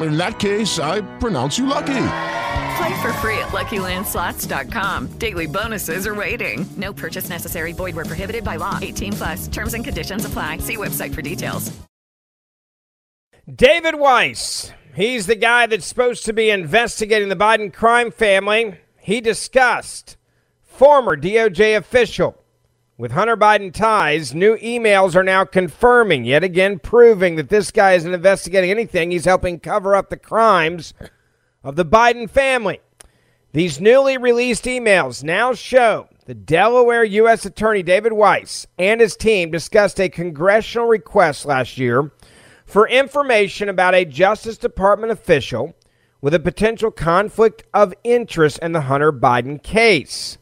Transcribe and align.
In 0.00 0.16
that 0.16 0.38
case, 0.38 0.78
I 0.78 1.02
pronounce 1.18 1.58
you 1.58 1.66
lucky. 1.66 2.06
Play 2.76 3.02
for 3.02 3.12
free 3.14 3.38
at 3.38 3.48
LuckyLandSlots.com. 3.48 5.18
Daily 5.18 5.46
bonuses 5.46 6.06
are 6.06 6.14
waiting. 6.14 6.66
No 6.76 6.92
purchase 6.92 7.28
necessary. 7.28 7.72
Void 7.72 7.94
where 7.94 8.04
prohibited 8.04 8.44
by 8.44 8.56
law. 8.56 8.78
18 8.80 9.12
plus. 9.12 9.48
Terms 9.48 9.74
and 9.74 9.84
conditions 9.84 10.24
apply. 10.24 10.58
See 10.58 10.76
website 10.76 11.14
for 11.14 11.22
details. 11.22 11.70
David 13.52 13.96
Weiss, 13.96 14.72
he's 14.94 15.26
the 15.26 15.34
guy 15.34 15.66
that's 15.66 15.84
supposed 15.84 16.24
to 16.26 16.32
be 16.32 16.48
investigating 16.48 17.28
the 17.28 17.36
Biden 17.36 17.72
crime 17.72 18.12
family. 18.12 18.78
He 18.98 19.20
discussed 19.20 20.16
former 20.62 21.16
DOJ 21.16 21.76
official 21.76 22.41
with 22.98 23.12
Hunter 23.12 23.36
Biden 23.36 23.72
ties, 23.72 24.34
new 24.34 24.56
emails 24.58 25.16
are 25.16 25.22
now 25.22 25.44
confirming, 25.44 26.24
yet 26.24 26.44
again 26.44 26.78
proving 26.78 27.36
that 27.36 27.48
this 27.48 27.70
guy 27.70 27.94
isn't 27.94 28.12
investigating 28.12 28.70
anything. 28.70 29.10
He's 29.10 29.24
helping 29.24 29.60
cover 29.60 29.94
up 29.94 30.10
the 30.10 30.16
crimes 30.16 30.94
of 31.64 31.76
the 31.76 31.84
Biden 31.84 32.28
family. 32.28 32.80
These 33.52 33.80
newly 33.80 34.16
released 34.18 34.64
emails 34.64 35.22
now 35.22 35.52
show 35.54 36.08
the 36.26 36.34
Delaware 36.34 37.04
U.S. 37.04 37.44
Attorney 37.44 37.82
David 37.82 38.12
Weiss 38.12 38.66
and 38.78 39.00
his 39.00 39.16
team 39.16 39.50
discussed 39.50 40.00
a 40.00 40.08
congressional 40.08 40.86
request 40.86 41.44
last 41.44 41.78
year 41.78 42.12
for 42.64 42.88
information 42.88 43.68
about 43.68 43.94
a 43.94 44.04
Justice 44.04 44.56
Department 44.56 45.12
official 45.12 45.74
with 46.20 46.32
a 46.34 46.40
potential 46.40 46.90
conflict 46.90 47.64
of 47.74 47.92
interest 48.04 48.58
in 48.60 48.72
the 48.72 48.82
Hunter 48.82 49.12
Biden 49.12 49.62
case. 49.62 50.38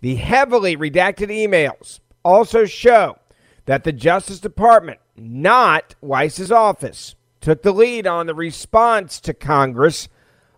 The 0.00 0.16
heavily 0.16 0.76
redacted 0.76 1.28
emails 1.28 2.00
also 2.24 2.64
show 2.64 3.18
that 3.66 3.84
the 3.84 3.92
Justice 3.92 4.40
Department, 4.40 5.00
not 5.16 5.94
Weiss's 6.00 6.50
office, 6.50 7.14
took 7.40 7.62
the 7.62 7.72
lead 7.72 8.06
on 8.06 8.26
the 8.26 8.34
response 8.34 9.20
to 9.20 9.34
Congress 9.34 10.08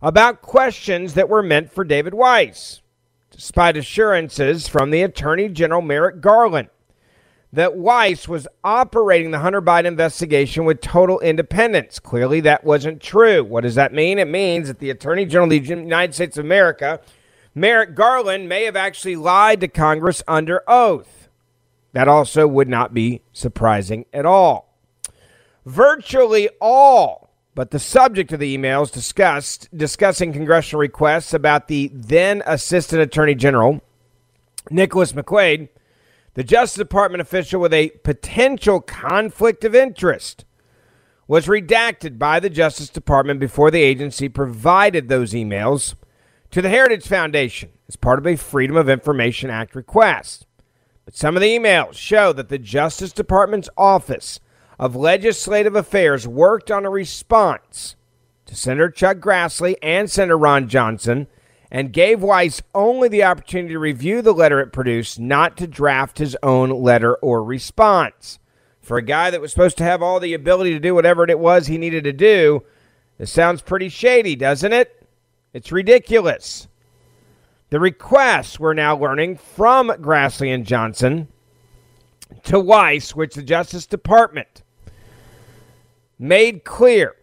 about 0.01 0.43
questions 0.43 1.15
that 1.15 1.29
were 1.29 1.43
meant 1.43 1.73
for 1.73 1.85
David 1.85 2.15
Weiss, 2.15 2.81
despite 3.31 3.77
assurances 3.77 4.69
from 4.69 4.91
the 4.91 5.03
Attorney 5.03 5.49
General 5.49 5.83
Merrick 5.83 6.21
Garland 6.21 6.69
that 7.53 7.77
Weiss 7.77 8.27
was 8.27 8.49
operating 8.65 9.31
the 9.31 9.41
Hunter 9.41 9.61
Biden 9.61 9.85
investigation 9.85 10.65
with 10.65 10.81
total 10.81 11.21
independence. 11.21 11.99
Clearly, 11.99 12.41
that 12.41 12.65
wasn't 12.65 13.03
true. 13.03 13.45
What 13.45 13.63
does 13.63 13.75
that 13.75 13.93
mean? 13.93 14.19
It 14.19 14.29
means 14.29 14.69
that 14.69 14.79
the 14.79 14.91
Attorney 14.91 15.27
General 15.27 15.45
of 15.45 15.51
the 15.51 15.69
United 15.69 16.15
States 16.15 16.39
of 16.39 16.45
America 16.45 17.01
Merrick 17.55 17.95
Garland 17.95 18.49
may 18.49 18.65
have 18.65 18.77
actually 18.77 19.17
lied 19.17 19.61
to 19.61 19.69
Congress 19.69 20.23
under 20.27 20.63
oath. 20.67 21.29
That 21.93 22.09
also 22.09 22.47
would 22.47 22.69
not 22.69 22.95
be 22.95 23.23
surprising 23.33 24.07
at 24.13 24.25
all. 24.25 24.75
Virtually 25.67 26.49
all 26.61 27.23
but 27.55 27.71
the 27.71 27.79
subject 27.79 28.33
of 28.33 28.41
the 28.41 28.57
emails 28.57 28.91
discussed 28.91 29.69
discussing 29.77 30.33
congressional 30.33 30.81
requests 30.81 31.35
about 31.35 31.69
the 31.69 31.91
then 31.93 32.43
Assistant 32.47 33.03
Attorney 33.03 33.35
General 33.35 33.83
Nicholas 34.71 35.13
McQuaid, 35.13 35.69
the 36.35 36.45
Justice 36.45 36.79
Department 36.79 37.21
official 37.21 37.61
with 37.61 37.75
a 37.75 37.91
potential 38.05 38.81
conflict 38.81 39.65
of 39.65 39.75
interest, 39.75 40.45
was 41.27 41.47
redacted 41.47 42.19
by 42.19 42.41
the 42.41 42.49
Justice 42.49 42.89
Department 42.89 43.41
before 43.41 43.71
the 43.71 43.83
agency 43.83 44.29
provided 44.29 45.09
those 45.09 45.33
emails 45.33 45.95
to 46.53 46.63
the 46.63 46.69
Heritage 46.69 47.09
Foundation 47.09 47.71
as 47.89 47.97
part 47.97 48.19
of 48.19 48.27
a 48.27 48.37
Freedom 48.37 48.77
of 48.77 48.89
Information 48.89 49.51
Act 49.51 49.75
request. 49.75 50.47
But 51.05 51.17
some 51.17 51.35
of 51.35 51.41
the 51.41 51.49
emails 51.49 51.95
show 51.95 52.33
that 52.35 52.51
the 52.51 52.59
Justice 52.59 53.13
Department's 53.13 53.71
Office 53.77 54.39
of 54.79 54.95
Legislative 54.95 55.75
Affairs 55.75 56.29
worked 56.29 56.71
on 56.71 56.85
a 56.85 56.91
response 56.91 57.97
to 58.47 58.55
Senator 58.55 58.91
Chuck 58.91 59.17
Grassley 59.17 59.77
and 59.83 60.11
Senator 60.11 60.37
Ron 60.37 60.69
Johnson 60.69 61.27
and 61.71 61.91
gave 61.91 62.23
Weiss 62.23 62.61
only 62.75 63.09
the 63.09 63.25
opportunity 63.25 63.73
to 63.73 63.79
review 63.79 64.21
the 64.21 64.35
letter 64.35 64.61
it 64.61 64.75
produced, 64.75 65.19
not 65.19 65.57
to 65.57 65.67
draft 65.67 66.19
his 66.19 66.37
own 66.43 66.69
letter 66.69 67.15
or 67.17 67.43
response. 67.43 68.39
For 68.83 68.99
a 68.99 69.03
guy 69.03 69.31
that 69.31 69.41
was 69.41 69.53
supposed 69.53 69.79
to 69.79 69.85
have 69.85 70.03
all 70.03 70.21
the 70.21 70.35
ability 70.35 70.75
to 70.75 70.81
do 70.81 70.95
whatever 70.95 71.25
it 71.27 71.39
was 71.39 71.67
he 71.67 71.79
needed 71.79 72.05
to 72.05 72.13
do, 72.13 72.63
this 73.17 73.33
sounds 73.33 73.63
pretty 73.63 73.89
shady, 73.89 74.37
doesn't 74.37 74.75
it? 74.75 75.02
It's 75.53 75.71
ridiculous. 75.71 76.67
The 77.69 77.79
requests 77.79 78.59
we're 78.59 78.73
now 78.73 78.97
learning 78.97 79.37
from 79.37 79.89
Grassley 79.89 80.55
and 80.55 80.65
Johnson 80.65 81.29
to 82.45 82.59
Weiss, 82.59 83.15
which 83.15 83.35
the 83.35 83.43
Justice 83.43 83.87
Department 83.87 84.63
made 86.19 86.65
clear, 86.65 87.17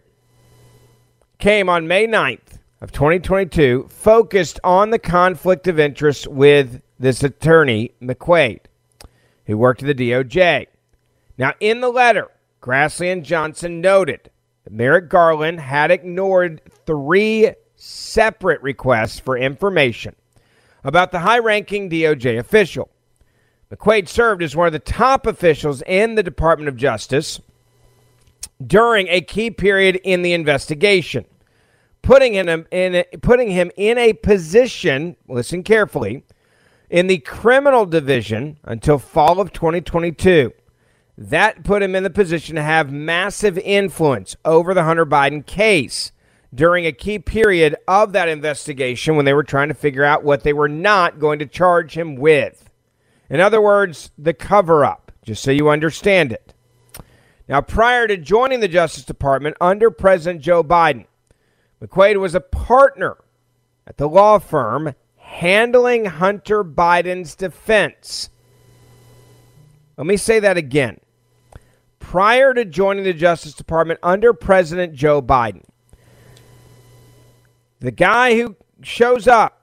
came 1.40 1.70
on 1.70 1.88
May 1.88 2.06
9th 2.06 2.60
of 2.82 2.92
2022, 2.92 3.88
focused 3.90 4.60
on 4.64 4.92
the 4.92 5.00
conflict 5.00 5.68
of 5.68 5.80
interest 5.80 6.28
with 6.28 6.84
this 7.00 7.24
attorney, 7.24 7.92
McQuaid, 8.02 8.60
who 9.46 9.58
worked 9.58 9.82
at 9.82 9.98
the 9.98 10.12
DOJ. 10.12 10.68
Now, 11.38 11.54
in 11.60 11.82
the 11.82 11.90
letter, 11.90 12.28
Grassley 12.62 13.12
and 13.12 13.24
Johnson 13.24 13.82
noted 13.82 14.30
that 14.66 14.74
Merrick 14.74 15.10
Garland 15.10 15.62
had 15.62 15.90
ignored 15.90 16.62
three 16.86 17.54
separate 17.80 18.62
requests 18.62 19.20
for 19.20 19.38
information 19.38 20.14
about 20.84 21.12
the 21.12 21.20
high 21.20 21.40
ranking 21.40 21.90
DOJ 21.90 22.38
official. 22.38 22.90
McQuaid 23.72 24.08
served 24.08 24.44
as 24.44 24.56
one 24.56 24.68
of 24.68 24.74
the 24.74 24.80
top 24.80 25.26
officials 25.26 25.82
in 25.84 26.16
the 26.16 26.24
Department 26.24 26.68
of 26.68 26.76
Justice 26.76 27.40
during 28.66 29.08
a 29.08 29.22
key 29.22 29.50
period 29.50 29.96
in 30.04 30.22
the 30.22 30.34
investigation, 30.34 31.26
putting 32.02 32.34
him 32.34 32.68
in 32.72 32.96
a, 32.96 33.04
putting 33.22 33.52
him 33.52 33.72
in 33.78 33.98
a 33.98 34.14
position, 34.14 35.16
listen 35.28 35.64
carefully, 35.64 36.26
in 36.90 37.08
the 37.08 37.20
criminal 37.20 37.86
division 37.86 38.58
until 38.64 38.98
fall 38.98 39.40
of 39.40 39.54
2022. 39.54 40.52
That 41.18 41.64
put 41.64 41.84
him 41.84 41.96
in 41.96 42.04
the 42.04 42.10
position 42.10 42.56
to 42.56 42.64
have 42.64 42.92
massive 42.92 43.58
influence 43.60 44.36
over 44.44 44.74
the 44.74 44.84
Hunter 44.84 45.06
Biden 45.06 45.46
case 45.46 46.12
during 46.54 46.86
a 46.86 46.92
key 46.92 47.20
period 47.20 47.76
of 47.88 48.14
that 48.14 48.28
investigation 48.28 49.16
when 49.16 49.26
they 49.26 49.34
were 49.34 49.44
trying 49.44 49.68
to 49.68 49.74
figure 49.74 50.04
out 50.04 50.24
what 50.24 50.44
they 50.44 50.54
were 50.54 50.70
not 50.70 51.20
going 51.20 51.40
to 51.40 51.46
charge 51.46 51.96
him 51.96 52.16
with. 52.16 52.70
In 53.30 53.40
other 53.40 53.62
words, 53.62 54.12
the 54.18 54.34
cover 54.34 54.84
up, 54.84 55.12
just 55.24 55.44
so 55.44 55.52
you 55.52 55.70
understand 55.70 56.32
it. 56.32 56.54
Now, 57.48 57.62
prior 57.62 58.08
to 58.08 58.18
joining 58.18 58.60
the 58.60 58.68
Justice 58.68 59.06
Department 59.06 59.58
under 59.62 59.92
President 59.92 60.42
Joe 60.42 60.64
Biden, 60.64 61.06
McQuaid 61.82 62.20
was 62.20 62.36
a 62.36 62.42
partner 62.42 63.18
at 63.88 63.98
the 63.98 64.08
law 64.08 64.40
firm 64.40 64.94
handling 65.16 66.06
Hunter 66.06 66.64
Biden's 66.64 67.36
defense. 67.36 68.30
Let 69.98 70.08
me 70.08 70.18
say 70.18 70.40
that 70.40 70.58
again. 70.58 71.00
Prior 72.00 72.54
to 72.54 72.66
joining 72.66 73.04
the 73.04 73.14
Justice 73.14 73.54
Department 73.54 74.00
under 74.02 74.34
President 74.34 74.94
Joe 74.94 75.22
Biden, 75.22 75.64
the 77.80 77.92
guy 77.92 78.36
who 78.36 78.56
shows 78.82 79.28
up 79.28 79.60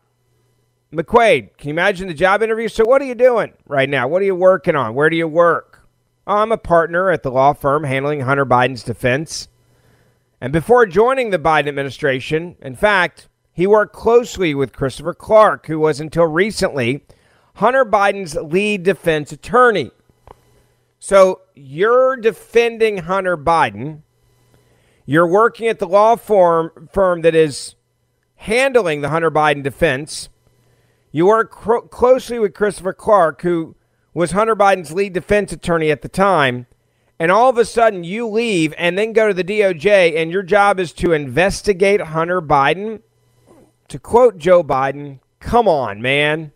McQuaid, 0.93 1.57
can 1.59 1.69
you 1.69 1.75
imagine 1.75 2.09
the 2.09 2.15
job 2.15 2.43
interview? 2.43 2.69
So, 2.69 2.85
what 2.85 3.03
are 3.03 3.07
you 3.07 3.15
doing 3.15 3.53
right 3.67 3.89
now? 3.89 4.09
What 4.09 4.23
are 4.23 4.25
you 4.25 4.35
working 4.35 4.77
on? 4.77 4.95
Where 4.95 5.11
do 5.11 5.17
you 5.17 5.29
work? 5.29 5.87
Oh, 6.27 6.39
I'm 6.39 6.53
a 6.53 6.59
partner 6.59 7.11
at 7.11 7.23
the 7.23 7.31
law 7.31 7.53
firm 7.53 7.85
handling 7.85 8.21
Hunter 8.21 8.47
Biden's 8.47 8.83
defense. 8.83 9.49
And 10.41 10.53
before 10.53 10.87
joining 10.87 11.31
the 11.31 11.39
Biden 11.39 11.69
administration, 11.69 12.57
in 12.61 12.77
fact, 12.77 13.29
he 13.53 13.67
worked 13.67 13.95
closely 13.95 14.55
with 14.55 14.73
Christopher 14.73 15.15
Clark, 15.15 15.67
who 15.67 15.79
was 15.79 16.01
until 16.01 16.27
recently 16.27 17.05
Hunter 17.55 17.85
Biden's 17.85 18.35
lead 18.35 18.83
defense 18.83 19.33
attorney. 19.33 19.91
So 20.99 21.43
you're 21.55 22.17
defending 22.17 22.99
Hunter 22.99 23.37
Biden. 23.37 24.03
You're 25.07 25.27
working 25.27 25.69
at 25.69 25.79
the 25.79 25.89
law 25.89 26.17
firm, 26.17 26.89
firm 26.93 27.23
that 27.23 27.35
is 27.35 27.76
handling 28.47 29.01
the 29.01 29.11
Hunter 29.11 29.31
Biden 29.31 29.63
defense. 29.63 30.29
You 31.13 31.27
work 31.27 31.51
cro- 31.51 31.83
closely 31.83 32.39
with 32.39 32.55
Christopher 32.55 32.93
Clark, 32.93 33.43
who 33.43 33.77
was 34.15 34.33
Hunter 34.33 34.57
Biden's 34.57 34.93
lead 34.93 35.13
defense 35.13 35.53
attorney 35.53 35.91
at 35.91 36.03
the 36.03 36.09
time. 36.09 36.67
And 37.19 37.33
all 37.33 37.49
of 37.49 37.59
a 37.59 37.65
sudden, 37.65 38.05
you 38.05 38.27
leave 38.27 38.75
and 38.77 38.97
then 38.97 39.13
go 39.13 39.29
to 39.29 39.35
the 39.35 39.45
DOJ, 39.45 40.17
and 40.17 40.31
your 40.31 40.43
job 40.43 40.79
is 40.79 40.93
to 40.95 41.13
investigate 41.13 42.01
Hunter 42.01 42.41
Biden. 42.43 43.03
To 43.89 43.99
quote 43.99 44.39
Joe 44.39 44.63
Biden, 44.63 45.21
come 45.41 45.69
on, 45.69 46.03
man. 46.03 46.53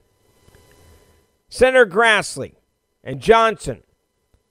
Senator 1.48 1.86
Grassley 1.86 2.54
and 3.02 3.20
Johnson 3.20 3.82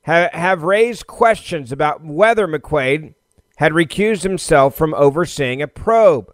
have, 0.01 0.31
have 0.33 0.63
raised 0.63 1.07
questions 1.07 1.71
about 1.71 2.03
whether 2.03 2.47
McQuaid 2.47 3.13
had 3.57 3.71
recused 3.73 4.23
himself 4.23 4.75
from 4.75 4.93
overseeing 4.93 5.61
a 5.61 5.67
probe, 5.67 6.33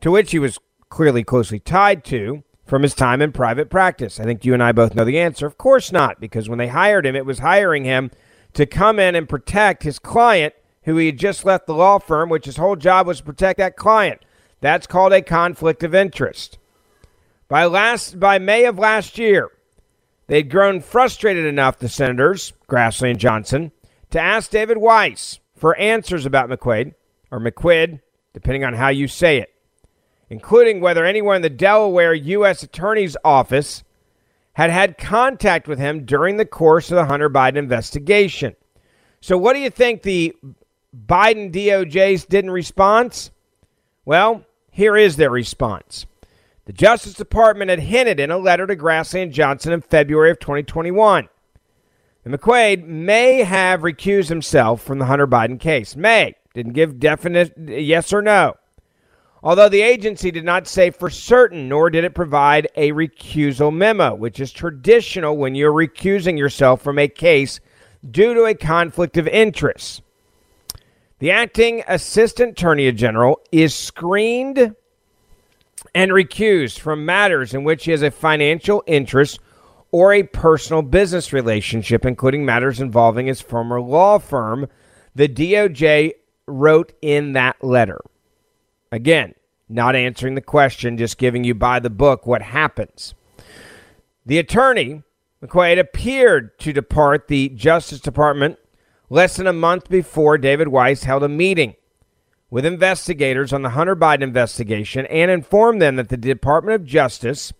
to 0.00 0.10
which 0.10 0.30
he 0.30 0.38
was 0.38 0.58
clearly 0.88 1.24
closely 1.24 1.58
tied 1.58 2.04
to 2.04 2.42
from 2.64 2.82
his 2.82 2.94
time 2.94 3.22
in 3.22 3.32
private 3.32 3.70
practice. 3.70 4.18
I 4.18 4.24
think 4.24 4.44
you 4.44 4.54
and 4.54 4.62
I 4.62 4.72
both 4.72 4.94
know 4.94 5.04
the 5.04 5.18
answer. 5.18 5.46
Of 5.46 5.58
course 5.58 5.92
not, 5.92 6.20
because 6.20 6.48
when 6.48 6.58
they 6.58 6.68
hired 6.68 7.06
him, 7.06 7.16
it 7.16 7.26
was 7.26 7.38
hiring 7.38 7.84
him 7.84 8.10
to 8.54 8.66
come 8.66 8.98
in 8.98 9.14
and 9.14 9.28
protect 9.28 9.82
his 9.82 9.98
client 9.98 10.54
who 10.82 10.96
he 10.96 11.06
had 11.06 11.18
just 11.18 11.44
left 11.44 11.66
the 11.66 11.74
law 11.74 11.98
firm, 11.98 12.28
which 12.28 12.46
his 12.46 12.56
whole 12.56 12.76
job 12.76 13.06
was 13.06 13.18
to 13.18 13.24
protect 13.24 13.58
that 13.58 13.76
client. 13.76 14.24
That's 14.60 14.86
called 14.86 15.12
a 15.12 15.20
conflict 15.20 15.82
of 15.82 15.94
interest. 15.94 16.58
By 17.48 17.66
last 17.66 18.18
by 18.18 18.38
May 18.38 18.64
of 18.64 18.78
last 18.78 19.18
year, 19.18 19.50
they'd 20.28 20.50
grown 20.50 20.80
frustrated 20.80 21.44
enough, 21.44 21.78
the 21.78 21.88
senators, 21.88 22.52
Grassley 22.68 23.10
and 23.10 23.20
Johnson, 23.20 23.72
to 24.10 24.20
ask 24.20 24.50
David 24.50 24.78
Weiss 24.78 25.40
for 25.54 25.76
answers 25.76 26.24
about 26.24 26.48
McQuaid 26.48 26.94
or 27.30 27.40
McQuid, 27.40 28.00
depending 28.32 28.64
on 28.64 28.74
how 28.74 28.88
you 28.88 29.08
say 29.08 29.38
it, 29.38 29.52
including 30.30 30.80
whether 30.80 31.04
anyone 31.04 31.36
in 31.36 31.42
the 31.42 31.50
Delaware 31.50 32.14
U.S. 32.14 32.62
Attorney's 32.62 33.16
Office 33.24 33.84
had 34.54 34.70
had 34.70 34.98
contact 34.98 35.68
with 35.68 35.78
him 35.78 36.04
during 36.04 36.36
the 36.36 36.46
course 36.46 36.90
of 36.90 36.96
the 36.96 37.04
Hunter 37.04 37.28
Biden 37.28 37.56
investigation. 37.56 38.56
So, 39.20 39.36
what 39.36 39.52
do 39.52 39.60
you 39.60 39.70
think 39.70 40.02
the 40.02 40.34
Biden 41.06 41.52
DOJ's 41.52 42.24
didn't 42.24 42.50
response? 42.50 43.30
Well, 44.04 44.44
here 44.70 44.96
is 44.96 45.16
their 45.16 45.30
response. 45.30 46.06
The 46.66 46.72
Justice 46.72 47.14
Department 47.14 47.70
had 47.70 47.80
hinted 47.80 48.18
in 48.18 48.30
a 48.30 48.38
letter 48.38 48.66
to 48.66 48.76
Grassley 48.76 49.22
and 49.22 49.32
Johnson 49.32 49.72
in 49.72 49.80
February 49.80 50.30
of 50.30 50.40
2021 50.40 51.28
that 52.24 52.40
McQuaid 52.40 52.84
may 52.84 53.44
have 53.44 53.82
recused 53.82 54.28
himself 54.28 54.82
from 54.82 54.98
the 54.98 55.04
Hunter 55.04 55.28
Biden 55.28 55.60
case. 55.60 55.94
May. 55.94 56.34
Didn't 56.54 56.72
give 56.72 56.98
definite 56.98 57.52
yes 57.56 58.12
or 58.12 58.22
no. 58.22 58.56
Although 59.42 59.68
the 59.68 59.82
agency 59.82 60.30
did 60.30 60.44
not 60.44 60.66
say 60.66 60.90
for 60.90 61.10
certain, 61.10 61.68
nor 61.68 61.90
did 61.90 62.04
it 62.04 62.14
provide 62.14 62.68
a 62.74 62.92
recusal 62.92 63.74
memo, 63.74 64.14
which 64.14 64.40
is 64.40 64.50
traditional 64.50 65.36
when 65.36 65.54
you're 65.54 65.72
recusing 65.72 66.38
yourself 66.38 66.82
from 66.82 66.98
a 66.98 67.08
case 67.08 67.60
due 68.10 68.34
to 68.34 68.44
a 68.44 68.54
conflict 68.54 69.16
of 69.16 69.28
interest. 69.28 70.02
The 71.18 71.30
acting 71.30 71.82
assistant 71.88 72.52
attorney 72.52 72.90
general 72.92 73.40
is 73.52 73.74
screened 73.74 74.74
and 75.94 76.10
recused 76.10 76.78
from 76.78 77.06
matters 77.06 77.54
in 77.54 77.64
which 77.64 77.84
he 77.84 77.90
has 77.90 78.02
a 78.02 78.10
financial 78.10 78.82
interest 78.86 79.38
or 79.92 80.12
a 80.12 80.24
personal 80.24 80.82
business 80.82 81.32
relationship, 81.32 82.04
including 82.04 82.44
matters 82.44 82.80
involving 82.80 83.26
his 83.26 83.40
former 83.40 83.80
law 83.80 84.18
firm, 84.18 84.68
the 85.14 85.28
DOJ 85.28 86.12
wrote 86.46 86.92
in 87.00 87.32
that 87.32 87.62
letter. 87.64 88.00
Again, 88.92 89.34
not 89.68 89.96
answering 89.96 90.34
the 90.34 90.40
question, 90.40 90.96
just 90.96 91.18
giving 91.18 91.44
you 91.44 91.54
by 91.54 91.80
the 91.80 91.90
book 91.90 92.26
what 92.26 92.42
happens. 92.42 93.14
The 94.24 94.38
attorney, 94.38 95.02
McQuaid, 95.42 95.78
appeared 95.78 96.58
to 96.60 96.72
depart 96.72 97.28
the 97.28 97.48
Justice 97.50 98.00
Department 98.00 98.58
less 99.10 99.36
than 99.36 99.46
a 99.46 99.52
month 99.52 99.88
before 99.88 100.38
David 100.38 100.68
Weiss 100.68 101.04
held 101.04 101.22
a 101.22 101.28
meeting 101.28 101.74
with 102.50 102.64
investigators 102.64 103.52
on 103.52 103.62
the 103.62 103.70
Hunter 103.70 103.96
Biden 103.96 104.22
investigation 104.22 105.06
and 105.06 105.30
informed 105.30 105.82
them 105.82 105.96
that 105.96 106.08
the 106.08 106.16
Department 106.16 106.74
of 106.80 106.86
Justice 106.86 107.52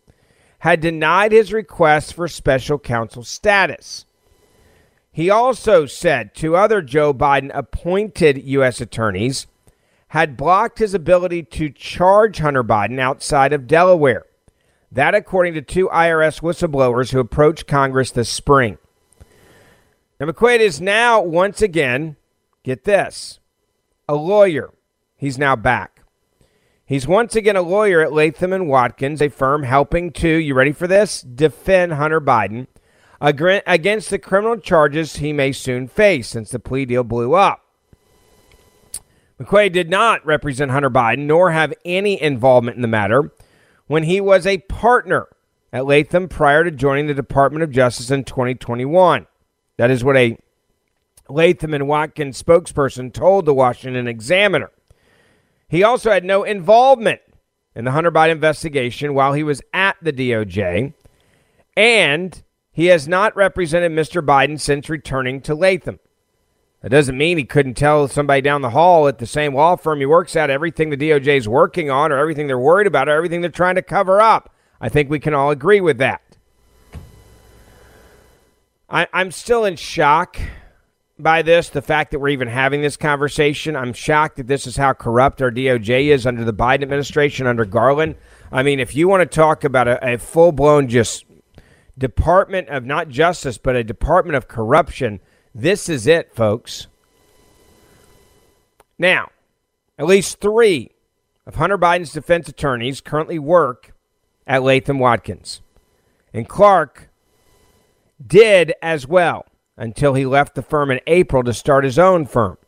had 0.61 0.81
denied 0.81 1.33
his 1.33 1.53
request 1.53 2.15
for 2.15 2.29
special 2.29 2.79
counsel 2.79 3.23
status. 3.23 4.07
He 5.13 5.31
also 5.31 5.87
said 5.87 6.35
to 6.37 6.57
other 6.57 6.83
Joe 6.83 7.13
Biden 7.13 7.51
appointed 7.55 8.43
U.S. 8.45 8.81
attorneys 8.81 9.47
had 10.09 10.37
blocked 10.37 10.79
his 10.79 10.95
ability 10.95 11.43
to 11.43 11.71
charge 11.71 12.39
Hunter 12.39 12.63
Biden 12.63 12.99
outside 12.99 13.53
of 13.53 13.67
Delaware. 13.67 14.25
That, 14.93 15.15
according 15.15 15.55
to 15.55 15.63
two 15.63 15.89
IRS 15.89 16.41
whistleblowers 16.41 17.13
who 17.13 17.19
approached 17.19 17.67
Congress 17.67 18.11
this 18.11 18.31
spring. 18.31 18.79
Now, 20.19 20.27
McQuaid 20.27 20.61
is 20.61 20.81
now 20.81 21.21
once 21.21 21.61
again, 21.61 22.17
get 22.63 22.85
this, 22.85 23.41
a 24.09 24.15
lawyer. 24.15 24.71
He's 25.17 25.39
now 25.39 25.57
back. 25.57 26.03
He's 26.87 27.09
once 27.09 27.35
again 27.35 27.57
a 27.57 27.63
lawyer 27.63 28.01
at 28.01 28.13
Latham 28.13 28.53
and 28.53 28.69
Watkins, 28.69 29.21
a 29.21 29.29
firm 29.29 29.65
helping 29.65 30.13
to, 30.13 30.29
you 30.29 30.55
ready 30.55 30.73
for 30.73 30.87
this, 30.87 31.21
defend 31.21 31.95
Hunter 31.95 32.21
Biden 32.21 32.69
against 33.21 34.11
the 34.11 34.19
criminal 34.21 34.57
charges 34.57 35.17
he 35.17 35.33
may 35.33 35.51
soon 35.51 35.89
face 35.89 36.29
since 36.29 36.51
the 36.51 36.61
plea 36.61 36.85
deal 36.85 37.03
blew 37.03 37.35
up. 37.35 37.66
McQuaid 39.41 39.73
did 39.73 39.91
not 39.91 40.25
represent 40.25 40.71
Hunter 40.71 40.91
Biden 40.91 41.27
nor 41.27 41.51
have 41.51 41.75
any 41.85 42.21
involvement 42.21 42.77
in 42.77 42.83
the 42.83 42.89
matter 42.89 43.33
when 43.87 44.05
he 44.05 44.21
was 44.21 44.47
a 44.47 44.59
partner 44.59 45.29
at 45.73 45.85
Latham 45.85 46.29
prior 46.29 46.65
to 46.65 46.71
joining 46.71 47.07
the 47.07 47.15
Department 47.15 47.63
of 47.63 47.71
Justice 47.71 48.11
in 48.11 48.25
2021. 48.25 49.27
That 49.77 49.91
is 49.91 50.03
what 50.03 50.17
a 50.17 50.39
Latham 51.29 51.75
and 51.75 51.89
Watkins 51.89 52.43
spokesperson 52.43 53.13
told 53.13 53.45
the 53.45 53.55
Washington 53.55 54.09
Examiner. 54.09 54.71
He 55.69 55.83
also 55.83 56.11
had 56.11 56.25
no 56.25 56.45
involvement 56.45 57.21
in 57.75 57.85
the 57.85 57.91
Hunter 57.91 58.13
Biden 58.13 58.33
investigation 58.33 59.13
while 59.13 59.35
he 59.35 59.43
was 59.43 59.61
at 59.75 59.97
the 60.01 60.13
DOJ, 60.13 60.95
and 61.77 62.43
he 62.71 62.87
has 62.87 63.07
not 63.07 63.37
represented 63.37 63.93
Mr. 63.93 64.25
Biden 64.25 64.59
since 64.59 64.89
returning 64.89 65.41
to 65.43 65.55
Latham. 65.55 65.99
That 66.87 66.91
doesn't 66.91 67.19
mean 67.19 67.37
he 67.37 67.43
couldn't 67.43 67.75
tell 67.75 68.07
somebody 68.07 68.43
down 68.43 68.63
the 68.63 68.71
hall 68.71 69.09
at 69.09 69.19
the 69.19 69.27
same 69.27 69.57
law 69.57 69.75
firm 69.75 69.99
he 69.99 70.07
works 70.07 70.37
at 70.37 70.51
everything 70.51 70.91
the 70.91 70.97
DOJ 70.97 71.37
is 71.37 71.49
working 71.49 71.91
on 71.91 72.13
or 72.13 72.17
everything 72.17 72.47
they're 72.47 72.57
worried 72.57 72.87
about 72.87 73.09
or 73.09 73.17
everything 73.17 73.41
they're 73.41 73.51
trying 73.51 73.75
to 73.75 73.83
cover 73.83 74.21
up. 74.21 74.55
I 74.81 74.89
think 74.89 75.11
we 75.11 75.19
can 75.19 75.35
all 75.35 75.51
agree 75.51 75.81
with 75.81 75.99
that. 75.99 76.23
I, 78.89 79.09
I'm 79.13 79.33
still 79.33 79.65
in 79.65 79.75
shock 79.75 80.39
by 81.19 81.43
this, 81.43 81.71
the 81.71 81.83
fact 81.83 82.13
that 82.13 82.21
we're 82.21 82.29
even 82.29 82.47
having 82.47 82.83
this 82.83 82.97
conversation. 82.97 83.75
I'm 83.75 83.93
shocked 83.93 84.37
that 84.37 84.47
this 84.47 84.65
is 84.65 84.77
how 84.77 84.93
corrupt 84.93 85.43
our 85.43 85.51
DOJ 85.51 86.11
is 86.11 86.25
under 86.25 86.45
the 86.45 86.55
Biden 86.55 86.83
administration, 86.83 87.49
under 87.49 87.65
Garland. 87.65 88.15
I 88.53 88.63
mean, 88.63 88.79
if 88.79 88.95
you 88.95 89.09
want 89.09 89.29
to 89.29 89.37
talk 89.37 89.65
about 89.65 89.89
a, 89.89 90.13
a 90.13 90.19
full 90.19 90.53
blown 90.53 90.87
just 90.87 91.25
Department 91.99 92.69
of 92.69 92.85
not 92.85 93.09
justice, 93.09 93.59
but 93.59 93.75
a 93.75 93.83
Department 93.83 94.37
of 94.37 94.47
corruption 94.47 95.19
this 95.57 95.89
is 95.89 96.07
it, 96.07 96.35
folks. 96.35 96.87
Now, 98.99 99.31
at 99.99 100.07
least 100.07 100.39
three 100.39 100.91
of 101.47 101.55
Hunter 101.55 101.79
Biden's 101.79 102.13
defense 102.13 102.47
attorneys 102.47 103.01
currently 103.01 103.39
work 103.39 103.95
at 104.47 104.63
Latham 104.63 104.99
Watkins. 104.99 105.63
And 106.35 106.47
Clark 106.47 107.09
did 108.25 108.75
as 108.83 109.07
well 109.07 109.47
until 109.79 110.13
he 110.13 110.27
left 110.27 110.57
the 110.57 110.63
firm 110.63 110.91
in 110.91 111.01
April 111.07 111.43
to 111.45 111.55
start 111.55 111.85
his 111.85 111.99
own 111.99 112.27
firm. 112.27 112.59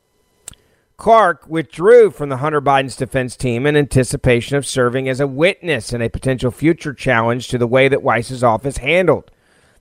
Clark 0.97 1.47
withdrew 1.47 2.11
from 2.11 2.31
the 2.31 2.39
Hunter 2.39 2.63
Biden's 2.63 2.97
defense 2.97 3.37
team 3.37 3.67
in 3.67 3.77
anticipation 3.77 4.57
of 4.57 4.67
serving 4.67 5.11
as 5.11 5.21
a 5.21 5.27
witness 5.27 5.93
in 5.93 6.01
a 6.01 6.09
potential 6.09 6.51
future 6.51 6.95
challenge 6.95 7.49
to 7.49 7.59
the 7.59 7.67
way 7.67 7.87
that 7.89 8.03
Weiss's 8.03 8.43
office 8.43 8.79
handled 8.79 9.31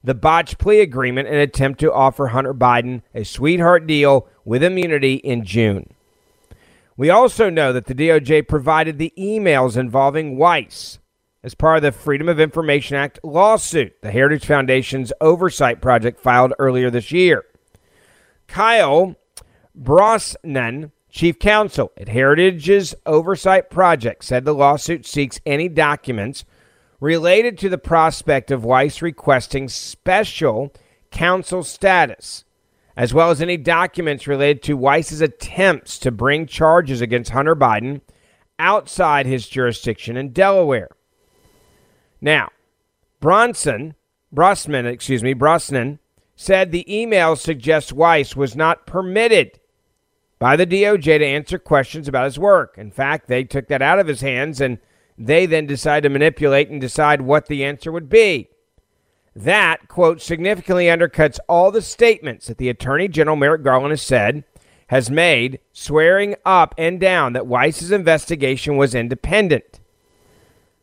the 0.08 0.16
botched 0.16 0.58
plea 0.58 0.80
agreement 0.80 1.28
and 1.28 1.36
attempt 1.36 1.82
to 1.82 1.92
offer 1.92 2.28
Hunter 2.28 2.54
Biden 2.54 3.02
a 3.14 3.26
sweetheart 3.26 3.86
deal 3.86 4.26
with 4.46 4.64
immunity 4.64 5.16
in 5.16 5.44
June. 5.44 5.94
We 6.96 7.10
also 7.10 7.50
know 7.50 7.74
that 7.74 7.88
the 7.88 7.94
DOJ 7.94 8.48
provided 8.48 8.98
the 8.98 9.12
emails 9.18 9.76
involving 9.76 10.38
Weiss 10.38 11.00
as 11.44 11.56
part 11.56 11.76
of 11.76 11.84
the 11.84 11.92
Freedom 11.92 12.30
of 12.30 12.40
Information 12.40 12.96
Act 12.96 13.20
lawsuit, 13.22 14.02
the 14.02 14.12
Heritage 14.12 14.46
Foundation's 14.46 15.12
oversight 15.20 15.82
project 15.82 16.22
filed 16.22 16.54
earlier 16.58 16.90
this 16.90 17.12
year. 17.12 17.44
Kyle 18.48 19.14
Brosnan, 19.76 20.94
chief 21.10 21.38
counsel 21.38 21.92
at 21.98 22.08
Heritage's 22.08 22.96
oversight 23.06 23.70
project, 23.70 24.24
said 24.24 24.46
the 24.46 24.56
lawsuit 24.56 25.06
seeks 25.06 25.42
any 25.46 25.68
documents 25.68 26.46
related 27.00 27.58
to 27.60 27.70
the 27.70 27.78
prospect 27.78 28.52
of 28.52 28.66
Weiss 28.66 29.02
requesting 29.02 29.70
special 29.70 30.74
counsel 31.12 31.64
status, 31.64 32.44
as 32.96 33.14
well 33.14 33.30
as 33.30 33.42
any 33.42 33.58
documents 33.58 34.28
related 34.28 34.64
to 34.64 34.78
Weiss's 34.78 35.22
attempts 35.22 36.00
to 36.00 36.12
bring 36.12 36.48
charges 36.48 37.02
against 37.02 37.32
Hunter 37.32 37.56
Biden 37.56 38.02
outside 38.60 39.26
his 39.26 39.48
jurisdiction 39.48 40.18
in 40.18 40.34
Delaware. 40.34 40.90
Now, 42.20 42.50
Bronson, 43.20 43.96
Brosman, 44.34 44.86
excuse 44.86 45.24
me, 45.24 45.34
Brosnan 45.34 46.00
said 46.36 46.72
the 46.72 47.02
email 47.02 47.36
suggests 47.36 47.94
Weiss 47.94 48.36
was 48.36 48.56
not 48.56 48.88
permitted 48.88 49.60
by 50.40 50.56
the 50.56 50.68
DOJ 50.68 51.20
to 51.20 51.26
answer 51.26 51.58
questions 51.58 52.08
about 52.08 52.26
his 52.26 52.38
work. 52.38 52.76
In 52.78 52.92
fact, 52.92 53.28
they 53.28 53.44
took 53.44 53.68
that 53.68 53.82
out 53.82 54.00
of 54.00 54.08
his 54.08 54.22
hands 54.22 54.62
and 54.62 54.78
they 55.18 55.46
then 55.46 55.66
decide 55.66 56.04
to 56.04 56.10
manipulate 56.10 56.70
and 56.70 56.80
decide 56.80 57.22
what 57.22 57.48
the 57.48 57.66
answer 57.66 57.92
would 57.92 58.10
be. 58.10 58.50
That, 59.36 59.88
quote, 59.88 60.22
significantly 60.22 60.86
undercuts 60.86 61.40
all 61.48 61.72
the 61.72 61.82
statements 61.82 62.48
that 62.48 62.58
the 62.58 62.70
Attorney 62.70 63.08
General 63.08 63.36
Merrick 63.36 63.64
Garland 63.64 63.92
has 63.92 64.02
said, 64.02 64.44
has 64.88 65.12
made, 65.12 65.60
swearing 65.74 66.36
up 66.46 66.74
and 66.78 67.00
down 67.00 67.34
that 67.34 67.46
Weiss's 67.46 67.92
investigation 67.92 68.78
was 68.78 68.96
independent. 68.96 69.80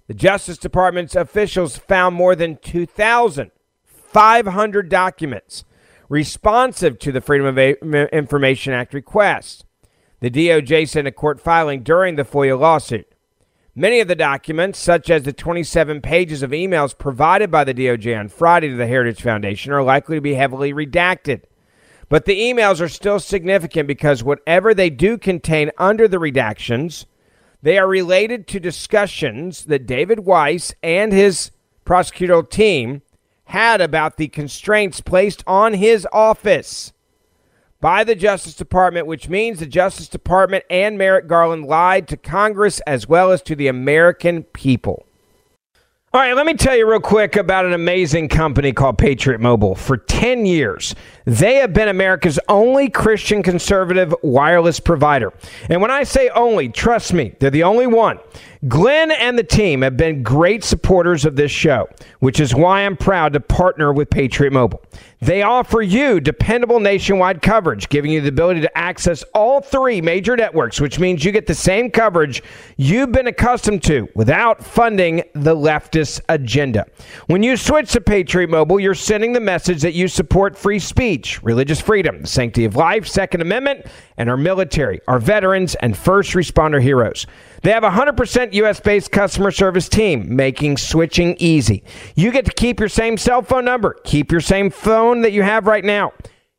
The 0.06 0.14
Justice 0.14 0.58
Department's 0.58 1.16
officials 1.16 1.78
found 1.78 2.14
more 2.14 2.36
than 2.36 2.58
2,500 2.58 4.88
documents 4.88 5.64
responsive 6.10 6.98
to 6.98 7.10
the 7.10 7.22
Freedom 7.22 7.46
of 7.46 7.58
Information 7.58 8.74
Act 8.74 8.92
request. 8.92 9.64
The 10.20 10.30
DOJ 10.30 10.88
sent 10.88 11.08
a 11.08 11.12
court 11.12 11.40
filing 11.40 11.82
during 11.82 12.16
the 12.16 12.24
FOIA 12.24 12.58
lawsuit. 12.58 13.13
Many 13.76 13.98
of 13.98 14.06
the 14.06 14.14
documents, 14.14 14.78
such 14.78 15.10
as 15.10 15.24
the 15.24 15.32
27 15.32 16.00
pages 16.00 16.44
of 16.44 16.52
emails 16.52 16.96
provided 16.96 17.50
by 17.50 17.64
the 17.64 17.74
DOJ 17.74 18.16
on 18.16 18.28
Friday 18.28 18.68
to 18.68 18.76
the 18.76 18.86
Heritage 18.86 19.20
Foundation, 19.20 19.72
are 19.72 19.82
likely 19.82 20.16
to 20.16 20.20
be 20.20 20.34
heavily 20.34 20.72
redacted. 20.72 21.42
But 22.08 22.24
the 22.24 22.40
emails 22.40 22.80
are 22.80 22.88
still 22.88 23.18
significant 23.18 23.88
because 23.88 24.22
whatever 24.22 24.74
they 24.74 24.90
do 24.90 25.18
contain 25.18 25.72
under 25.76 26.06
the 26.06 26.18
redactions, 26.18 27.06
they 27.62 27.76
are 27.76 27.88
related 27.88 28.46
to 28.48 28.60
discussions 28.60 29.64
that 29.64 29.86
David 29.86 30.20
Weiss 30.20 30.72
and 30.80 31.12
his 31.12 31.50
prosecutorial 31.84 32.48
team 32.48 33.02
had 33.46 33.80
about 33.80 34.18
the 34.18 34.28
constraints 34.28 35.00
placed 35.00 35.42
on 35.48 35.74
his 35.74 36.06
office 36.12 36.92
by 37.84 38.02
the 38.02 38.14
Justice 38.14 38.54
Department, 38.54 39.06
which 39.06 39.28
means 39.28 39.58
the 39.58 39.66
Justice 39.66 40.08
Department 40.08 40.64
and 40.70 40.96
Merrick 40.96 41.26
Garland 41.26 41.66
lied 41.66 42.08
to 42.08 42.16
Congress 42.16 42.80
as 42.86 43.06
well 43.06 43.30
as 43.30 43.42
to 43.42 43.54
the 43.54 43.68
American 43.68 44.42
people. 44.42 45.04
All 46.14 46.20
right, 46.20 46.34
let 46.34 46.46
me 46.46 46.54
tell 46.54 46.74
you 46.74 46.88
real 46.88 47.00
quick 47.00 47.36
about 47.36 47.66
an 47.66 47.74
amazing 47.74 48.28
company 48.28 48.72
called 48.72 48.96
Patriot 48.96 49.40
Mobile. 49.40 49.74
For 49.74 49.98
10 49.98 50.46
years, 50.46 50.94
they 51.26 51.56
have 51.56 51.74
been 51.74 51.88
America's 51.88 52.38
only 52.48 52.88
Christian 52.88 53.42
conservative 53.42 54.14
wireless 54.22 54.80
provider. 54.80 55.34
And 55.68 55.82
when 55.82 55.90
I 55.90 56.04
say 56.04 56.30
only, 56.30 56.70
trust 56.70 57.12
me, 57.12 57.34
they're 57.38 57.50
the 57.50 57.64
only 57.64 57.88
one. 57.88 58.18
Glenn 58.68 59.10
and 59.10 59.36
the 59.36 59.44
team 59.44 59.82
have 59.82 59.96
been 59.96 60.22
great 60.22 60.64
supporters 60.64 61.26
of 61.26 61.36
this 61.36 61.50
show, 61.50 61.88
which 62.20 62.40
is 62.40 62.54
why 62.54 62.86
I'm 62.86 62.96
proud 62.96 63.34
to 63.34 63.40
partner 63.40 63.92
with 63.92 64.08
Patriot 64.08 64.52
Mobile. 64.52 64.82
They 65.24 65.40
offer 65.40 65.80
you 65.80 66.20
dependable 66.20 66.80
nationwide 66.80 67.40
coverage, 67.40 67.88
giving 67.88 68.10
you 68.10 68.20
the 68.20 68.28
ability 68.28 68.60
to 68.60 68.76
access 68.76 69.22
all 69.32 69.62
three 69.62 70.02
major 70.02 70.36
networks, 70.36 70.82
which 70.82 70.98
means 70.98 71.24
you 71.24 71.32
get 71.32 71.46
the 71.46 71.54
same 71.54 71.90
coverage 71.90 72.42
you've 72.76 73.10
been 73.10 73.26
accustomed 73.26 73.82
to 73.84 74.06
without 74.14 74.62
funding 74.62 75.22
the 75.32 75.56
leftist 75.56 76.20
agenda. 76.28 76.84
When 77.26 77.42
you 77.42 77.56
switch 77.56 77.92
to 77.92 78.02
Patriot 78.02 78.50
Mobile, 78.50 78.78
you're 78.78 78.92
sending 78.92 79.32
the 79.32 79.40
message 79.40 79.80
that 79.80 79.94
you 79.94 80.08
support 80.08 80.58
free 80.58 80.78
speech, 80.78 81.42
religious 81.42 81.80
freedom, 81.80 82.20
the 82.20 82.26
sanctity 82.26 82.66
of 82.66 82.76
life, 82.76 83.06
Second 83.06 83.40
Amendment, 83.40 83.86
and 84.18 84.28
our 84.28 84.36
military, 84.36 85.00
our 85.08 85.18
veterans, 85.18 85.74
and 85.76 85.96
first 85.96 86.32
responder 86.32 86.82
heroes. 86.82 87.26
They 87.62 87.70
have 87.70 87.82
a 87.82 87.90
100% 87.90 88.52
US 88.52 88.78
based 88.78 89.10
customer 89.10 89.50
service 89.50 89.88
team, 89.88 90.36
making 90.36 90.76
switching 90.76 91.34
easy. 91.38 91.82
You 92.14 92.30
get 92.30 92.44
to 92.44 92.52
keep 92.52 92.78
your 92.78 92.90
same 92.90 93.16
cell 93.16 93.40
phone 93.40 93.64
number, 93.64 93.96
keep 94.04 94.30
your 94.30 94.42
same 94.42 94.68
phone 94.68 95.13
that 95.22 95.32
you 95.32 95.42
have 95.42 95.66
right 95.66 95.84
now. 95.84 96.12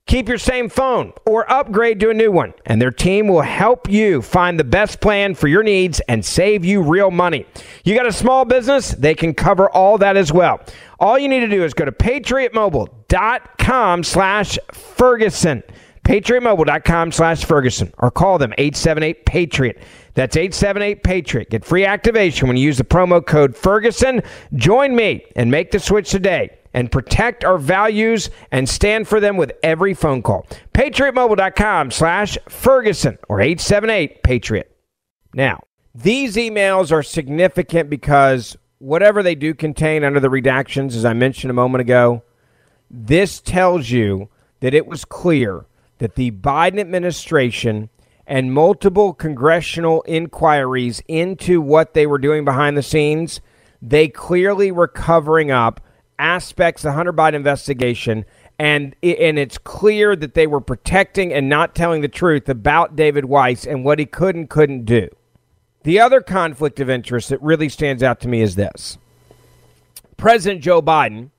Keep 0.08 0.28
your 0.30 0.38
same 0.38 0.70
phone 0.70 1.14
or 1.26 1.52
upgrade 1.52 2.00
to 2.00 2.12
a 2.12 2.14
new 2.14 2.32
one, 2.32 2.54
and 2.68 2.80
their 2.80 2.92
team 2.92 3.28
will 3.28 3.42
help 3.42 3.90
you 3.90 4.22
find 4.22 4.60
the 4.60 4.64
best 4.64 5.02
plan 5.02 5.34
for 5.34 5.48
your 5.48 5.64
needs 5.64 6.00
and 6.02 6.24
save 6.24 6.64
you 6.64 6.84
real 6.84 7.10
money. 7.10 7.48
You 7.84 7.96
got 7.96 8.06
a 8.06 8.14
small 8.14 8.46
business? 8.46 8.92
They 8.92 9.16
can 9.16 9.34
cover 9.34 9.68
all 9.70 9.98
that 9.98 10.16
as 10.16 10.32
well. 10.32 10.62
All 11.00 11.18
you 11.18 11.28
need 11.28 11.40
to 11.40 11.48
do 11.48 11.64
is 11.64 11.74
go 11.74 11.86
to 11.86 11.92
patriotmobile.com 11.92 14.04
slash 14.04 14.60
Ferguson 14.72 15.64
patriotmobile.com 16.06 17.12
slash 17.12 17.44
Ferguson 17.44 17.92
or 17.98 18.12
call 18.12 18.38
them 18.38 18.54
878 18.58 19.26
Patriot. 19.26 19.84
That's 20.14 20.38
878 20.38 21.04
Patriot. 21.04 21.50
Get 21.50 21.66
free 21.66 21.84
activation 21.84 22.48
when 22.48 22.56
you 22.56 22.64
use 22.64 22.78
the 22.78 22.84
promo 22.84 23.26
code 23.26 23.56
Ferguson. 23.56 24.22
Join 24.54 24.96
me 24.96 25.26
and 25.36 25.52
make 25.52 25.72
the 25.72 25.80
switch 25.80 26.12
today 26.12 26.58
and 26.76 26.92
protect 26.92 27.46
our 27.46 27.58
values 27.58 28.30
and 28.52 28.68
stand 28.68 29.08
for 29.08 29.22
them 29.22 29.38
with 29.38 29.54
every 29.64 29.94
phone 29.94 30.22
call. 30.22 30.46
PatriotMobile.com 30.74 31.90
slash 31.90 32.38
Ferguson 32.50 33.18
or 33.30 33.40
878 33.40 34.22
Patriot. 34.24 34.78
Now, 35.34 35.64
these 35.96 36.36
emails 36.36 36.92
are 36.92 37.02
significant 37.02 37.90
because 37.90 38.58
whatever 38.80 39.24
they 39.24 39.36
do 39.36 39.54
contain 39.54 40.04
under 40.04 40.20
the 40.20 40.28
redactions, 40.28 40.98
as 40.98 41.06
I 41.06 41.14
mentioned 41.14 41.50
a 41.50 41.54
moment 41.54 41.80
ago, 41.80 42.24
this 42.92 43.40
tells 43.40 43.90
you 43.90 44.28
that 44.60 44.74
it 44.74 44.86
was 44.86 45.06
clear 45.06 45.66
that 46.00 46.16
the 46.16 46.32
Biden 46.32 46.80
administration 46.80 47.90
and 48.28 48.54
multiple 48.54 49.14
congressional 49.14 50.04
inquiries 50.06 51.02
into 51.08 51.62
what 51.62 51.94
they 51.94 52.06
were 52.06 52.18
doing 52.18 52.44
behind 52.44 52.76
the 52.76 52.84
scenes, 52.84 53.40
they 53.82 54.10
clearly 54.10 54.74
were 54.74 54.90
covering 54.90 55.52
up 55.52 55.80
aspects 56.20 56.84
of 56.84 56.90
the 56.90 56.94
Hunter 56.94 57.14
Biden 57.14 57.36
investigation. 57.36 58.26
And, 58.58 58.96
and 59.04 59.38
it's 59.38 59.58
clear 59.58 60.16
that 60.16 60.34
they 60.34 60.48
were 60.48 60.62
protecting 60.62 61.34
and 61.34 61.50
not 61.50 61.76
telling 61.76 62.02
the 62.02 62.08
truth 62.08 62.48
about 62.48 62.96
David 62.96 63.26
Weiss 63.26 63.66
and 63.66 63.84
what 63.84 64.00
he 64.00 64.06
could 64.06 64.36
and 64.36 64.50
couldn't 64.50 64.86
do. 64.86 65.10
The 65.84 66.00
other 66.00 66.22
conflict 66.22 66.80
of 66.80 66.90
interest 66.90 67.30
that 67.30 67.42
really 67.42 67.70
stands 67.70 68.02
out 68.02 68.20
to 68.22 68.28
me 68.28 68.42
is 68.42 68.56
this 68.56 68.98
President 70.18 70.64
Joe 70.64 70.82
Biden 70.82 71.30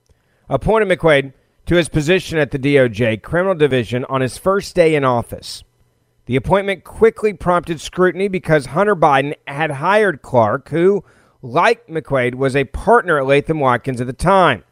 appointed 0.49 0.87
McQuaid 0.87 1.33
to 1.65 1.75
his 1.75 1.89
position 1.89 2.37
at 2.37 2.51
the 2.51 2.59
DOJ 2.59 3.21
Criminal 3.21 3.55
Division 3.55 4.05
on 4.05 4.21
his 4.21 4.37
first 4.37 4.73
day 4.75 4.95
in 4.95 5.03
office. 5.03 5.63
The 6.27 6.35
appointment 6.35 6.83
quickly 6.83 7.33
prompted 7.33 7.81
scrutiny 7.81 8.27
because 8.27 8.67
Hunter 8.67 8.95
Biden 8.95 9.33
had 9.47 9.71
hired 9.71 10.21
Clark, 10.21 10.69
who, 10.69 11.03
like 11.41 11.87
McQuaid, 11.87 12.35
was 12.35 12.55
a 12.55 12.65
partner 12.65 13.17
at 13.17 13.25
Latham 13.25 13.59
Watkins 13.59 14.01
at 14.01 14.07
the 14.07 14.13
time, 14.13 14.63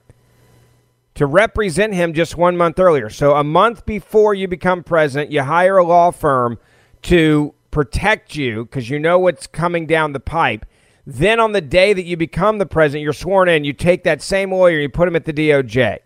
to 1.15 1.25
represent 1.25 1.93
him 1.93 2.13
just 2.13 2.37
one 2.37 2.57
month 2.57 2.79
earlier. 2.79 3.09
So, 3.09 3.35
a 3.35 3.43
month 3.43 3.85
before 3.85 4.33
you 4.33 4.47
become 4.47 4.83
president, 4.83 5.31
you 5.31 5.43
hire 5.43 5.77
a 5.77 5.83
law 5.83 6.11
firm 6.11 6.59
to 7.03 7.53
protect 7.71 8.35
you 8.35 8.65
because 8.65 8.89
you 8.89 8.99
know 8.99 9.17
what's 9.17 9.47
coming 9.47 9.85
down 9.85 10.13
the 10.13 10.19
pipe. 10.19 10.65
Then, 11.07 11.39
on 11.39 11.53
the 11.53 11.61
day 11.61 11.93
that 11.93 12.05
you 12.05 12.17
become 12.17 12.57
the 12.57 12.65
president, 12.65 13.03
you're 13.03 13.13
sworn 13.13 13.47
in, 13.47 13.63
you 13.63 13.73
take 13.73 14.03
that 14.03 14.21
same 14.21 14.51
lawyer, 14.51 14.79
you 14.79 14.89
put 14.89 15.07
him 15.07 15.15
at 15.15 15.25
the 15.25 15.33
DOJ. 15.33 15.99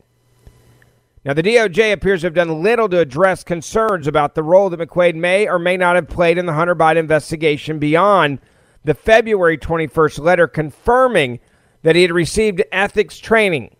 Now, 1.25 1.33
the 1.33 1.43
DOJ 1.43 1.91
appears 1.91 2.21
to 2.21 2.27
have 2.27 2.33
done 2.33 2.61
little 2.61 2.87
to 2.89 2.99
address 2.99 3.43
concerns 3.43 4.07
about 4.07 4.35
the 4.35 4.43
role 4.43 4.69
that 4.69 4.79
McQuaid 4.79 5.15
may 5.15 5.47
or 5.47 5.59
may 5.59 5.75
not 5.75 5.95
have 5.95 6.07
played 6.07 6.37
in 6.37 6.45
the 6.45 6.53
Hunter 6.53 6.75
Biden 6.75 6.97
investigation 6.97 7.77
beyond 7.77 8.39
the 8.83 8.93
February 8.93 9.57
21st 9.57 10.19
letter 10.19 10.47
confirming 10.47 11.39
that 11.81 11.95
he 11.95 12.03
had 12.03 12.11
received 12.11 12.63
ethics 12.71 13.19
training 13.19 13.75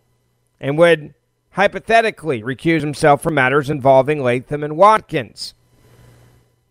and 0.60 0.78
would 0.78 1.14
hypothetically 1.60 2.42
recuse 2.42 2.82
himself 2.82 3.22
from 3.22 3.34
matters 3.34 3.70
involving 3.70 4.24
Latham 4.24 4.63
and 4.63 4.78
Watkins. 4.78 5.54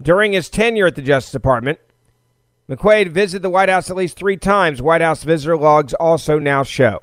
During 0.01 0.33
his 0.33 0.49
tenure 0.49 0.87
at 0.87 0.95
the 0.95 1.03
Justice 1.03 1.33
Department, 1.33 1.79
McQuaid 2.71 3.09
visited 3.09 3.43
the 3.43 3.51
White 3.51 3.69
House 3.69 3.91
at 3.91 3.97
least 3.97 4.17
three 4.17 4.37
times, 4.37 4.83
White 4.83 5.01
House 5.01 5.25
visitor 5.25 5.57
logs 5.57 5.95
also 5.95 6.39
now 6.39 6.63
show 6.63 7.03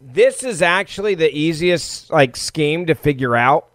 this 0.00 0.42
is 0.42 0.62
actually 0.62 1.14
the 1.14 1.34
easiest 1.36 2.10
like 2.10 2.36
scheme 2.36 2.86
to 2.86 2.94
figure 2.94 3.36
out. 3.36 3.68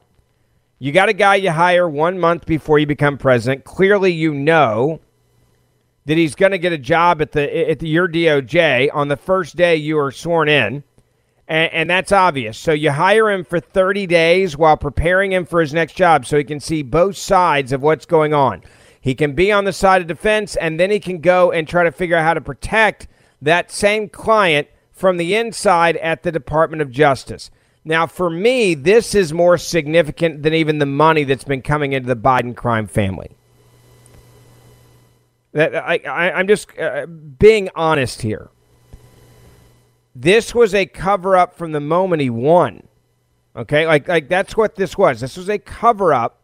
You 0.80 0.92
got 0.92 1.10
a 1.10 1.14
guy 1.14 1.36
you 1.36 1.52
hire 1.52 1.88
one 1.88 2.20
month 2.20 2.46
before 2.46 2.80
you 2.80 2.86
become 2.86 3.18
president. 3.18 3.64
Clearly, 3.64 4.12
you 4.12 4.34
know 4.34 5.00
that 6.06 6.18
he's 6.18 6.36
going 6.36 6.52
to 6.52 6.58
get 6.58 6.74
a 6.74 6.78
job 6.78 7.22
at 7.22 7.32
the 7.32 7.70
at 7.70 7.80
the 7.80 7.88
your 7.88 8.08
DOJ 8.08 8.90
on 8.94 9.08
the 9.08 9.18
first 9.18 9.56
day 9.56 9.76
you 9.76 9.98
are 10.00 10.12
sworn 10.12 10.50
in, 10.50 10.84
and, 11.48 11.74
and 11.74 11.90
that's 11.90 12.12
obvious. 12.12 12.58
So 12.58 12.72
you 12.72 12.92
hire 12.92 13.30
him 13.30 13.44
for 13.44 13.60
30 13.60 14.08
days 14.08 14.58
while 14.58 14.78
preparing 14.78 15.32
him 15.32 15.46
for 15.46 15.62
his 15.62 15.74
next 15.74 15.94
job, 15.94 16.26
so 16.26 16.38
he 16.38 16.44
can 16.44 16.60
see 16.60 16.84
both 16.84 17.18
sides 17.18 17.72
of 17.72 17.82
what's 17.82 18.06
going 18.06 18.34
on. 18.34 18.64
He 19.00 19.16
can 19.16 19.34
be 19.34 19.52
on 19.52 19.66
the 19.66 19.74
side 19.74 20.02
of 20.02 20.08
defense, 20.08 20.56
and 20.56 20.80
then 20.80 20.90
he 20.90 21.00
can 21.00 21.20
go 21.20 21.52
and 21.52 21.68
try 21.68 21.84
to 21.84 21.92
figure 21.92 22.16
out 22.16 22.24
how 22.24 22.34
to 22.34 22.42
protect 22.42 23.08
that 23.42 23.72
same 23.72 24.08
client 24.08 24.70
from 24.92 25.18
the 25.18 25.36
inside 25.36 25.98
at 25.98 26.24
the 26.24 26.32
Department 26.32 26.82
of 26.82 26.90
Justice. 26.90 27.52
Now, 27.84 28.08
for 28.08 28.30
me, 28.30 28.76
this 28.76 29.14
is 29.14 29.34
more 29.34 29.58
significant 29.58 30.44
than 30.44 30.54
even 30.54 30.78
the 30.78 30.86
money 30.86 31.26
that's 31.26 31.44
been 31.44 31.62
coming 31.62 31.92
into 31.92 32.08
the 32.08 32.16
Biden 32.16 32.56
crime 32.56 32.88
family. 32.88 33.36
That 35.52 35.76
I, 35.76 36.00
I 36.08 36.40
am 36.40 36.48
just 36.48 36.70
uh, 36.80 37.06
being 37.06 37.70
honest 37.76 38.22
here. 38.22 38.50
This 40.16 40.54
was 40.54 40.74
a 40.74 40.86
cover 40.86 41.36
up 41.36 41.56
from 41.56 41.72
the 41.72 41.80
moment 41.80 42.22
he 42.22 42.30
won. 42.30 42.84
Okay, 43.56 43.86
like 43.86 44.08
like 44.08 44.30
that's 44.30 44.58
what 44.58 44.76
this 44.76 44.98
was. 44.98 45.20
This 45.20 45.38
was 45.38 45.50
a 45.50 45.60
cover 45.60 46.14
up 46.14 46.40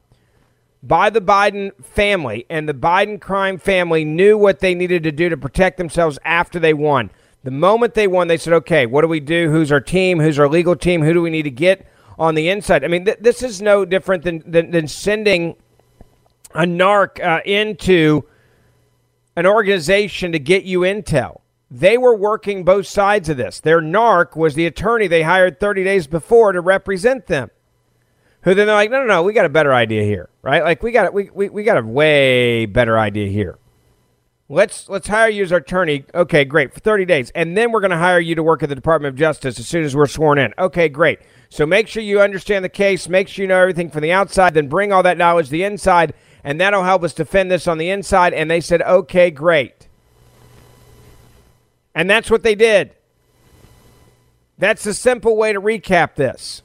by 0.82 1.10
the 1.10 1.22
Biden 1.22 1.72
family, 1.84 2.46
and 2.50 2.70
the 2.70 2.74
Biden 2.74 3.20
crime 3.20 3.58
family 3.58 4.06
knew 4.06 4.38
what 4.38 4.60
they 4.60 4.74
needed 4.74 5.04
to 5.04 5.12
do 5.12 5.30
to 5.30 5.38
protect 5.38 5.78
themselves 5.78 6.20
after 6.24 6.60
they 6.60 6.74
won. 6.74 7.12
The 7.44 7.52
moment 7.52 7.94
they 7.94 8.08
won, 8.08 8.28
they 8.28 8.38
said, 8.38 8.54
okay, 8.54 8.86
what 8.86 9.02
do 9.02 9.08
we 9.08 9.20
do? 9.20 9.50
Who's 9.50 9.72
our 9.72 9.80
team? 9.80 10.20
Who's 10.20 10.38
our 10.38 10.50
legal 10.50 10.76
team? 10.76 11.02
Who 11.02 11.14
do 11.14 11.22
we 11.22 11.30
need 11.30 11.44
to 11.44 11.52
get 11.52 11.88
on 12.18 12.36
the 12.36 12.50
inside? 12.50 12.84
I 12.84 12.88
mean, 12.88 13.06
th- 13.06 13.20
this 13.22 13.42
is 13.42 13.62
no 13.62 13.86
different 13.86 14.24
than, 14.24 14.44
than, 14.46 14.72
than 14.72 14.88
sending 14.88 15.56
a 16.54 16.64
narc 16.64 17.24
uh, 17.24 17.42
into 17.46 18.26
an 19.36 19.46
organization 19.46 20.34
to 20.34 20.40
get 20.40 20.64
you 20.64 20.82
intel. 20.82 21.40
They 21.72 21.98
were 21.98 22.16
working 22.16 22.64
both 22.64 22.88
sides 22.88 23.30
of 23.30 23.38
this. 23.38 23.60
Their 23.60 23.82
narc 23.82 24.36
was 24.36 24.56
the 24.56 24.66
attorney 24.66 25.08
they 25.08 25.22
hired 25.22 25.60
30 25.60 25.84
days 25.84 26.08
before 26.08 26.52
to 26.52 26.62
represent 26.62 27.28
them. 27.28 27.52
Who 28.44 28.56
then 28.56 28.68
they're 28.68 28.76
like, 28.76 28.90
no, 28.90 29.02
no, 29.02 29.06
no, 29.06 29.24
we 29.24 29.34
got 29.34 29.46
a 29.46 29.50
better 29.50 29.74
idea 29.74 30.04
here, 30.04 30.30
right? 30.42 30.64
Like 30.64 30.82
we 30.82 30.92
got 30.92 31.14
we, 31.14 31.30
we, 31.34 31.50
we 31.50 31.64
got 31.64 31.78
a 31.78 31.86
way 31.86 32.66
better 32.66 32.98
idea 32.98 33.28
here. 33.28 33.60
Let's 34.52 34.90
let's 34.90 35.08
hire 35.08 35.30
you 35.30 35.44
as 35.44 35.52
our 35.52 35.60
attorney. 35.60 36.06
Okay, 36.16 36.44
great 36.46 36.74
for 36.74 36.80
30 36.80 37.06
days, 37.06 37.32
and 37.36 37.56
then 37.56 37.72
we're 37.72 37.82
going 37.82 37.92
to 37.92 37.98
hire 37.98 38.20
you 38.20 38.34
to 38.36 38.42
work 38.42 38.64
at 38.64 38.70
the 38.70 38.76
Department 38.76 39.14
of 39.14 39.20
Justice 39.20 39.60
as 39.60 39.68
soon 39.68 39.84
as 39.84 39.96
we're 39.96 40.08
sworn 40.08 40.40
in. 40.40 40.54
Okay, 40.58 40.90
great. 40.90 41.20
So 41.50 41.68
make 41.68 41.88
sure 41.88 42.02
you 42.02 42.22
understand 42.22 42.66
the 42.66 42.70
case. 42.70 43.08
Make 43.10 43.28
sure 43.28 43.44
you 43.44 43.50
know 43.50 43.60
everything 43.60 43.92
from 43.92 44.02
the 44.02 44.12
outside. 44.12 44.54
Then 44.56 44.68
bring 44.68 44.92
all 44.92 45.04
that 45.04 45.18
knowledge 45.18 45.48
to 45.48 45.52
the 45.52 45.64
inside, 45.64 46.16
and 46.44 46.60
that'll 46.60 46.84
help 46.84 47.04
us 47.04 47.14
defend 47.14 47.52
this 47.52 47.68
on 47.68 47.78
the 47.78 47.90
inside. 47.90 48.34
And 48.34 48.50
they 48.50 48.62
said, 48.62 48.82
okay, 48.82 49.30
great. 49.30 49.89
And 51.94 52.10
that's 52.10 52.30
what 52.30 52.44
they 52.44 52.56
did. 52.56 52.96
That's 54.58 54.86
a 54.86 54.94
simple 54.94 55.38
way 55.38 55.54
to 55.54 55.62
recap 55.62 56.16
this. 56.16 56.62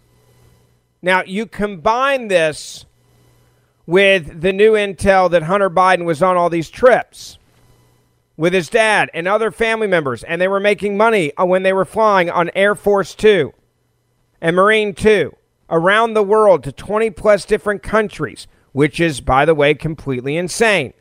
Now 1.00 1.23
you 1.23 1.47
combine 1.47 2.28
this 2.28 2.87
with 3.87 4.40
the 4.40 4.52
new 4.52 4.73
intel 4.73 5.31
that 5.31 5.43
Hunter 5.45 5.71
Biden 5.71 6.04
was 6.04 6.23
on 6.23 6.37
all 6.37 6.50
these 6.50 6.71
trips 6.71 7.38
with 8.37 8.52
his 8.52 8.69
dad 8.69 9.11
and 9.14 9.28
other 9.28 9.50
family 9.50 9.87
members, 9.87 10.25
and 10.25 10.40
they 10.40 10.49
were 10.49 10.61
making 10.61 10.97
money 10.97 11.33
when 11.38 11.62
they 11.62 11.73
were 11.73 11.85
flying 11.85 12.31
on 12.31 12.50
Air 12.54 12.75
Force 12.75 13.14
Two 13.14 13.52
and 14.40 14.57
Marine 14.57 14.95
Two 14.95 15.37
around 15.71 16.14
the 16.14 16.23
world 16.23 16.64
to 16.64 16.73
20 16.73 17.11
plus 17.11 17.45
different 17.45 17.83
countries, 17.83 18.47
which 18.73 19.00
is, 19.00 19.21
by 19.21 19.45
the 19.45 19.54
way, 19.54 19.75
completely 19.75 20.37
insane. 20.37 20.93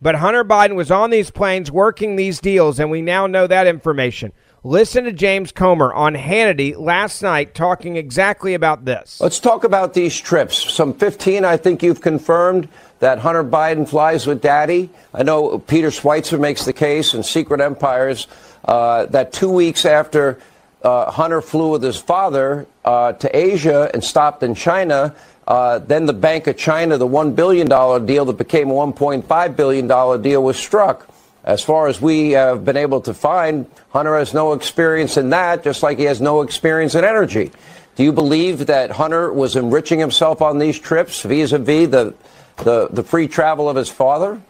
But 0.00 0.14
Hunter 0.16 0.44
Biden 0.44 0.76
was 0.76 0.90
on 0.90 1.10
these 1.10 1.30
planes 1.30 1.70
working 1.70 2.16
these 2.16 2.40
deals, 2.40 2.78
and 2.78 2.90
we 2.90 3.02
now 3.02 3.26
know 3.26 3.46
that 3.46 3.66
information. 3.66 4.32
Listen 4.62 5.04
to 5.04 5.12
James 5.12 5.50
Comer 5.50 5.92
on 5.92 6.14
Hannity 6.14 6.76
last 6.76 7.22
night 7.22 7.54
talking 7.54 7.96
exactly 7.96 8.54
about 8.54 8.84
this. 8.84 9.20
Let's 9.20 9.40
talk 9.40 9.64
about 9.64 9.94
these 9.94 10.18
trips. 10.18 10.72
Some 10.72 10.94
15, 10.94 11.44
I 11.44 11.56
think 11.56 11.82
you've 11.82 12.00
confirmed 12.00 12.68
that 12.98 13.18
Hunter 13.18 13.44
Biden 13.44 13.88
flies 13.88 14.26
with 14.26 14.40
daddy. 14.40 14.90
I 15.14 15.22
know 15.22 15.58
Peter 15.58 15.88
Schweizer 15.88 16.38
makes 16.38 16.64
the 16.64 16.72
case 16.72 17.14
in 17.14 17.22
Secret 17.22 17.60
Empires 17.60 18.26
uh, 18.64 19.06
that 19.06 19.32
two 19.32 19.50
weeks 19.50 19.84
after 19.84 20.38
uh, 20.82 21.10
Hunter 21.10 21.40
flew 21.40 21.70
with 21.70 21.82
his 21.82 21.96
father 21.96 22.66
uh, 22.84 23.12
to 23.14 23.36
Asia 23.36 23.90
and 23.94 24.02
stopped 24.02 24.42
in 24.42 24.54
China, 24.54 25.14
uh, 25.48 25.78
then 25.78 26.04
the 26.04 26.12
Bank 26.12 26.46
of 26.46 26.58
China, 26.58 26.98
the 26.98 27.08
$1 27.08 27.34
billion 27.34 27.66
deal 28.04 28.26
that 28.26 28.36
became 28.36 28.70
a 28.70 28.74
$1.5 28.74 29.56
billion 29.56 30.22
deal, 30.22 30.42
was 30.42 30.58
struck. 30.58 31.08
As 31.42 31.64
far 31.64 31.88
as 31.88 32.02
we 32.02 32.32
have 32.32 32.66
been 32.66 32.76
able 32.76 33.00
to 33.00 33.14
find, 33.14 33.64
Hunter 33.88 34.18
has 34.18 34.34
no 34.34 34.52
experience 34.52 35.16
in 35.16 35.30
that, 35.30 35.64
just 35.64 35.82
like 35.82 35.96
he 35.96 36.04
has 36.04 36.20
no 36.20 36.42
experience 36.42 36.94
in 36.94 37.02
energy. 37.02 37.50
Do 37.96 38.04
you 38.04 38.12
believe 38.12 38.66
that 38.66 38.90
Hunter 38.90 39.32
was 39.32 39.56
enriching 39.56 39.98
himself 39.98 40.42
on 40.42 40.58
these 40.58 40.78
trips 40.78 41.22
vis 41.22 41.52
a 41.52 41.58
vis 41.58 41.88
the 41.88 42.14
the, 42.58 42.88
the 42.88 43.02
free 43.02 43.26
travel 43.26 43.70
of 43.70 43.76
his 43.76 43.88
father? 43.88 44.40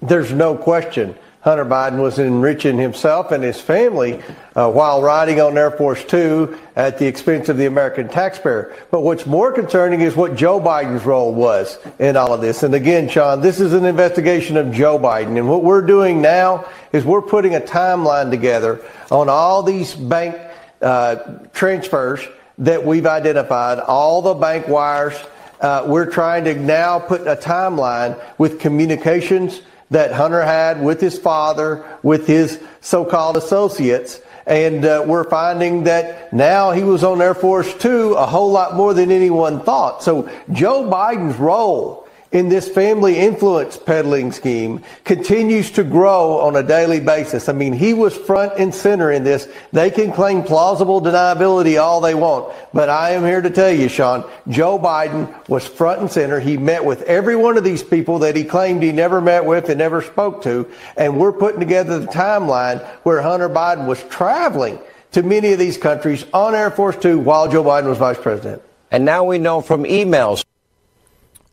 There's 0.00 0.32
no 0.32 0.56
question 0.56 1.14
Hunter 1.42 1.64
Biden 1.64 2.00
was 2.00 2.20
enriching 2.20 2.78
himself 2.78 3.32
and 3.32 3.42
his 3.42 3.60
family 3.60 4.22
uh, 4.54 4.70
while 4.70 5.02
riding 5.02 5.40
on 5.40 5.58
Air 5.58 5.72
Force 5.72 6.04
Two 6.04 6.56
at 6.76 6.98
the 6.98 7.06
expense 7.06 7.48
of 7.48 7.56
the 7.56 7.66
American 7.66 8.08
taxpayer. 8.08 8.76
But 8.92 9.00
what's 9.00 9.26
more 9.26 9.52
concerning 9.52 10.02
is 10.02 10.14
what 10.14 10.36
Joe 10.36 10.60
Biden's 10.60 11.04
role 11.04 11.34
was 11.34 11.78
in 11.98 12.16
all 12.16 12.32
of 12.32 12.40
this. 12.40 12.62
And 12.62 12.74
again, 12.74 13.08
Sean, 13.08 13.40
this 13.40 13.60
is 13.60 13.72
an 13.72 13.84
investigation 13.84 14.56
of 14.56 14.72
Joe 14.72 15.00
Biden. 15.00 15.36
And 15.36 15.48
what 15.48 15.64
we're 15.64 15.82
doing 15.82 16.22
now 16.22 16.64
is 16.92 17.04
we're 17.04 17.20
putting 17.22 17.56
a 17.56 17.60
timeline 17.60 18.30
together 18.30 18.80
on 19.10 19.28
all 19.28 19.64
these 19.64 19.94
bank 19.94 20.36
uh, 20.80 21.16
transfers 21.52 22.20
that 22.58 22.84
we've 22.84 23.06
identified, 23.06 23.80
all 23.80 24.22
the 24.22 24.34
bank 24.34 24.68
wires 24.68 25.16
uh, 25.62 25.84
we're 25.86 26.10
trying 26.10 26.42
to 26.42 26.54
now 26.56 26.98
put 26.98 27.20
a 27.28 27.36
timeline 27.36 28.20
with 28.36 28.58
communications 28.58 29.62
that 29.92 30.12
Hunter 30.12 30.42
had 30.42 30.82
with 30.82 31.00
his 31.00 31.18
father, 31.18 31.84
with 32.02 32.26
his 32.26 32.60
so-called 32.80 33.36
associates. 33.36 34.20
And 34.44 34.84
uh, 34.84 35.04
we're 35.06 35.28
finding 35.30 35.84
that 35.84 36.32
now 36.32 36.72
he 36.72 36.82
was 36.82 37.04
on 37.04 37.22
Air 37.22 37.34
Force 37.34 37.72
Two 37.74 38.14
a 38.14 38.26
whole 38.26 38.50
lot 38.50 38.74
more 38.74 38.92
than 38.92 39.12
anyone 39.12 39.62
thought. 39.62 40.02
So 40.02 40.28
Joe 40.50 40.82
Biden's 40.90 41.38
role 41.38 42.01
in 42.32 42.48
this 42.48 42.68
family 42.68 43.18
influence 43.18 43.76
peddling 43.76 44.32
scheme 44.32 44.82
continues 45.04 45.70
to 45.70 45.84
grow 45.84 46.40
on 46.40 46.56
a 46.56 46.62
daily 46.62 46.98
basis. 46.98 47.48
I 47.48 47.52
mean, 47.52 47.72
he 47.72 47.92
was 47.94 48.16
front 48.16 48.54
and 48.58 48.74
center 48.74 49.12
in 49.12 49.22
this. 49.22 49.48
They 49.72 49.90
can 49.90 50.12
claim 50.12 50.42
plausible 50.42 51.00
deniability 51.00 51.80
all 51.80 52.00
they 52.00 52.14
want, 52.14 52.54
but 52.72 52.88
I 52.88 53.10
am 53.10 53.24
here 53.24 53.42
to 53.42 53.50
tell 53.50 53.70
you, 53.70 53.88
Sean, 53.88 54.28
Joe 54.48 54.78
Biden 54.78 55.48
was 55.48 55.66
front 55.66 56.00
and 56.00 56.10
center. 56.10 56.40
He 56.40 56.56
met 56.56 56.84
with 56.84 57.02
every 57.02 57.36
one 57.36 57.58
of 57.58 57.64
these 57.64 57.82
people 57.82 58.18
that 58.20 58.34
he 58.34 58.44
claimed 58.44 58.82
he 58.82 58.92
never 58.92 59.20
met 59.20 59.44
with 59.44 59.68
and 59.68 59.78
never 59.78 60.00
spoke 60.00 60.42
to, 60.44 60.68
and 60.96 61.18
we're 61.18 61.32
putting 61.32 61.60
together 61.60 61.98
the 61.98 62.06
timeline 62.06 62.82
where 63.04 63.20
Hunter 63.20 63.50
Biden 63.50 63.86
was 63.86 64.02
traveling 64.04 64.78
to 65.12 65.22
many 65.22 65.52
of 65.52 65.58
these 65.58 65.76
countries 65.76 66.24
on 66.32 66.54
Air 66.54 66.70
Force 66.70 66.96
Two 66.96 67.18
while 67.18 67.50
Joe 67.50 67.62
Biden 67.62 67.88
was 67.88 67.98
vice 67.98 68.18
president. 68.18 68.62
And 68.90 69.04
now 69.04 69.24
we 69.24 69.38
know 69.38 69.60
from 69.60 69.84
emails 69.84 70.44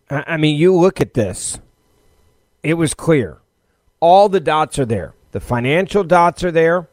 I 0.09 0.37
mean, 0.37 0.55
you 0.57 0.75
look 0.75 1.01
at 1.01 1.13
this, 1.13 1.59
it 2.63 2.73
was 2.73 2.93
clear. 2.93 3.37
All 3.99 4.29
the 4.29 4.39
dots 4.39 4.79
are 4.79 4.85
there. 4.85 5.13
The 5.31 5.39
financial 5.39 6.03
dots 6.03 6.43
are 6.43 6.51
there, 6.51 6.87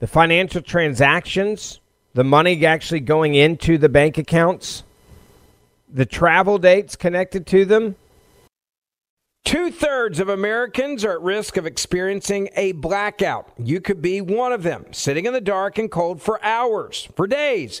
the 0.00 0.06
financial 0.06 0.60
transactions, 0.60 1.80
the 2.12 2.24
money 2.24 2.64
actually 2.66 3.00
going 3.00 3.34
into 3.34 3.78
the 3.78 3.88
bank 3.88 4.18
accounts, 4.18 4.82
the 5.88 6.04
travel 6.04 6.58
dates 6.58 6.96
connected 6.96 7.46
to 7.46 7.64
them. 7.64 7.96
Two 9.44 9.70
thirds 9.70 10.20
of 10.20 10.28
Americans 10.28 11.04
are 11.04 11.12
at 11.12 11.20
risk 11.22 11.56
of 11.56 11.66
experiencing 11.66 12.48
a 12.56 12.72
blackout. 12.72 13.50
You 13.58 13.80
could 13.80 14.02
be 14.02 14.20
one 14.20 14.52
of 14.52 14.62
them, 14.62 14.86
sitting 14.90 15.26
in 15.26 15.32
the 15.32 15.40
dark 15.40 15.78
and 15.78 15.90
cold 15.90 16.20
for 16.20 16.42
hours, 16.44 17.08
for 17.14 17.26
days 17.26 17.80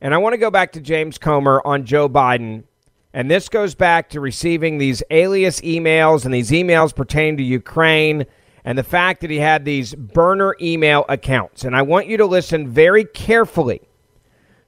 And 0.00 0.14
I 0.14 0.18
want 0.18 0.34
to 0.34 0.38
go 0.38 0.50
back 0.50 0.72
to 0.72 0.80
James 0.80 1.18
Comer 1.18 1.60
on 1.64 1.84
Joe 1.84 2.08
Biden. 2.08 2.64
And 3.12 3.30
this 3.30 3.48
goes 3.48 3.74
back 3.74 4.10
to 4.10 4.20
receiving 4.20 4.78
these 4.78 5.02
alias 5.10 5.60
emails 5.62 6.24
and 6.24 6.32
these 6.32 6.50
emails 6.50 6.94
pertaining 6.94 7.38
to 7.38 7.42
Ukraine 7.42 8.26
and 8.64 8.78
the 8.78 8.84
fact 8.84 9.22
that 9.22 9.30
he 9.30 9.38
had 9.38 9.64
these 9.64 9.94
burner 9.94 10.54
email 10.60 11.04
accounts. 11.08 11.64
And 11.64 11.74
I 11.74 11.82
want 11.82 12.06
you 12.06 12.16
to 12.18 12.26
listen 12.26 12.68
very 12.68 13.04
carefully 13.04 13.80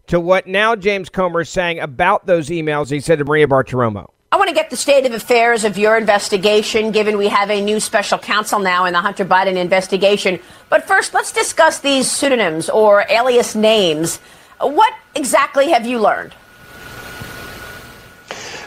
to 0.09 0.19
what 0.19 0.49
now 0.49 0.75
James 0.75 1.09
Comer 1.09 1.43
is 1.43 1.49
saying 1.49 1.79
about 1.79 2.27
those 2.27 2.49
emails 2.49 2.91
he 2.91 2.99
said 2.99 3.19
to 3.19 3.25
Maria 3.25 3.47
Bartiromo. 3.47 4.11
I 4.33 4.37
want 4.37 4.49
to 4.49 4.55
get 4.55 4.71
the 4.71 4.77
state 4.77 5.07
of 5.07 5.13
affairs 5.13 5.65
of 5.65 5.77
your 5.77 5.97
investigation, 5.97 6.93
given 6.93 7.19
we 7.19 7.29
have 7.29 7.51
a 7.51 7.61
new 7.61 7.79
special 7.79 8.19
counsel 8.19 8.59
now 8.59 8.85
in 8.85 8.93
the 8.93 9.01
Hunter 9.01 9.25
Biden 9.25 9.57
investigation. 9.57 10.41
But 10.69 10.87
first, 10.87 11.15
let's 11.15 11.33
discuss 11.33 11.81
these 11.81 12.11
pseudonyms 12.11 12.71
or 12.71 13.05
alias 13.09 13.55
names 13.55 14.19
what 14.69 14.95
exactly 15.15 15.71
have 15.71 15.87
you 15.87 15.99
learned? 15.99 16.35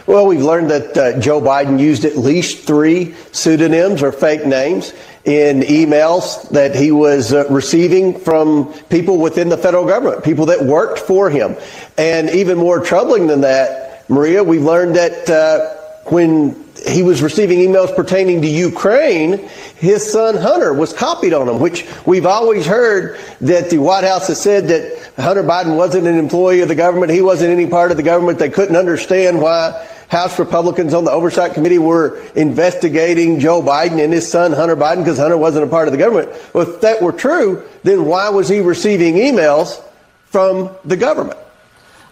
Well, 0.06 0.26
we've 0.26 0.42
learned 0.42 0.70
that 0.70 0.96
uh, 0.96 1.18
Joe 1.18 1.40
Biden 1.40 1.80
used 1.80 2.04
at 2.04 2.16
least 2.18 2.66
three 2.66 3.14
pseudonyms 3.32 4.02
or 4.02 4.12
fake 4.12 4.44
names 4.44 4.92
in 5.24 5.60
emails 5.60 6.46
that 6.50 6.74
he 6.74 6.92
was 6.92 7.32
uh, 7.32 7.46
receiving 7.48 8.18
from 8.18 8.74
people 8.90 9.18
within 9.18 9.48
the 9.48 9.56
federal 9.56 9.86
government, 9.86 10.22
people 10.22 10.44
that 10.46 10.62
worked 10.62 10.98
for 10.98 11.30
him. 11.30 11.56
And 11.96 12.28
even 12.30 12.58
more 12.58 12.80
troubling 12.84 13.26
than 13.26 13.40
that, 13.40 14.08
Maria, 14.10 14.44
we've 14.44 14.62
learned 14.62 14.96
that 14.96 15.30
uh, 15.30 15.74
when 16.10 16.62
he 16.86 17.02
was 17.02 17.22
receiving 17.22 17.58
emails 17.60 17.94
pertaining 17.96 18.42
to 18.42 18.48
Ukraine, 18.48 19.48
his 19.76 20.10
son 20.10 20.36
Hunter 20.36 20.74
was 20.74 20.92
copied 20.92 21.32
on 21.32 21.46
them, 21.46 21.60
which 21.60 21.86
we've 22.04 22.26
always 22.26 22.66
heard 22.66 23.18
that 23.40 23.70
the 23.70 23.78
White 23.78 24.04
House 24.04 24.28
has 24.28 24.40
said 24.40 24.68
that 24.68 25.03
Hunter 25.16 25.44
Biden 25.44 25.76
wasn't 25.76 26.06
an 26.06 26.16
employee 26.16 26.60
of 26.60 26.68
the 26.68 26.74
government. 26.74 27.12
He 27.12 27.22
wasn't 27.22 27.50
any 27.52 27.66
part 27.66 27.90
of 27.90 27.96
the 27.96 28.02
government. 28.02 28.38
They 28.38 28.50
couldn't 28.50 28.76
understand 28.76 29.40
why 29.40 29.86
House 30.08 30.38
Republicans 30.38 30.92
on 30.92 31.04
the 31.04 31.10
Oversight 31.10 31.54
Committee 31.54 31.78
were 31.78 32.20
investigating 32.34 33.38
Joe 33.38 33.62
Biden 33.62 34.02
and 34.02 34.12
his 34.12 34.30
son 34.30 34.52
Hunter 34.52 34.76
Biden 34.76 34.98
because 34.98 35.18
Hunter 35.18 35.36
wasn't 35.36 35.64
a 35.64 35.68
part 35.68 35.86
of 35.88 35.92
the 35.92 35.98
government. 35.98 36.30
Well, 36.52 36.68
if 36.68 36.80
that 36.80 37.00
were 37.00 37.12
true, 37.12 37.62
then 37.84 38.04
why 38.06 38.28
was 38.28 38.48
he 38.48 38.60
receiving 38.60 39.14
emails 39.14 39.80
from 40.26 40.70
the 40.84 40.96
government? 40.96 41.38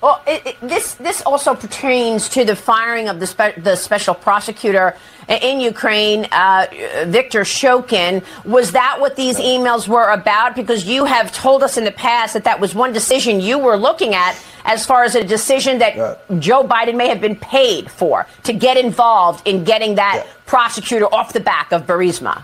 Well, 0.03 0.21
it, 0.27 0.45
it, 0.45 0.61
this 0.61 0.95
this 0.95 1.23
also 1.23 1.55
pertains 1.55 2.29
to 2.31 2.45
the 2.45 2.57
firing 2.57 3.09
of 3.09 3.21
the 3.21 3.27
spe- 3.29 3.63
the 3.63 3.77
special 3.77 4.17
prosecutor 4.17 4.97
in 5.29 5.61
Ukraine, 5.61 6.27
uh, 6.33 6.67
Victor 7.07 7.43
Shokin. 7.43 8.25
Was 8.45 8.73
that 8.73 8.99
what 8.99 9.15
these 9.15 9.39
emails 9.39 9.87
were 9.87 10.11
about? 10.11 10.57
Because 10.57 10.87
you 10.87 11.05
have 11.05 11.33
told 11.33 11.63
us 11.63 11.77
in 11.77 11.85
the 11.85 11.93
past 11.93 12.35
that 12.35 12.43
that 12.43 12.59
was 12.59 12.75
one 12.75 12.93
decision 12.93 13.41
you 13.41 13.61
were 13.61 13.77
looking 13.77 14.13
at 14.13 14.37
as 14.65 14.85
far 14.85 15.05
as 15.05 15.15
a 15.15 15.23
decision 15.23 15.79
that 15.79 15.95
yeah. 15.95 16.17
Joe 16.41 16.65
Biden 16.65 16.97
may 16.97 17.07
have 17.07 17.21
been 17.21 17.37
paid 17.37 17.89
for 17.89 18.27
to 18.43 18.53
get 18.53 18.77
involved 18.77 19.47
in 19.47 19.63
getting 19.63 19.95
that 19.95 20.25
yeah. 20.25 20.33
prosecutor 20.47 21.07
off 21.15 21.33
the 21.33 21.41
back 21.41 21.71
of 21.71 21.87
Burisma. 21.87 22.43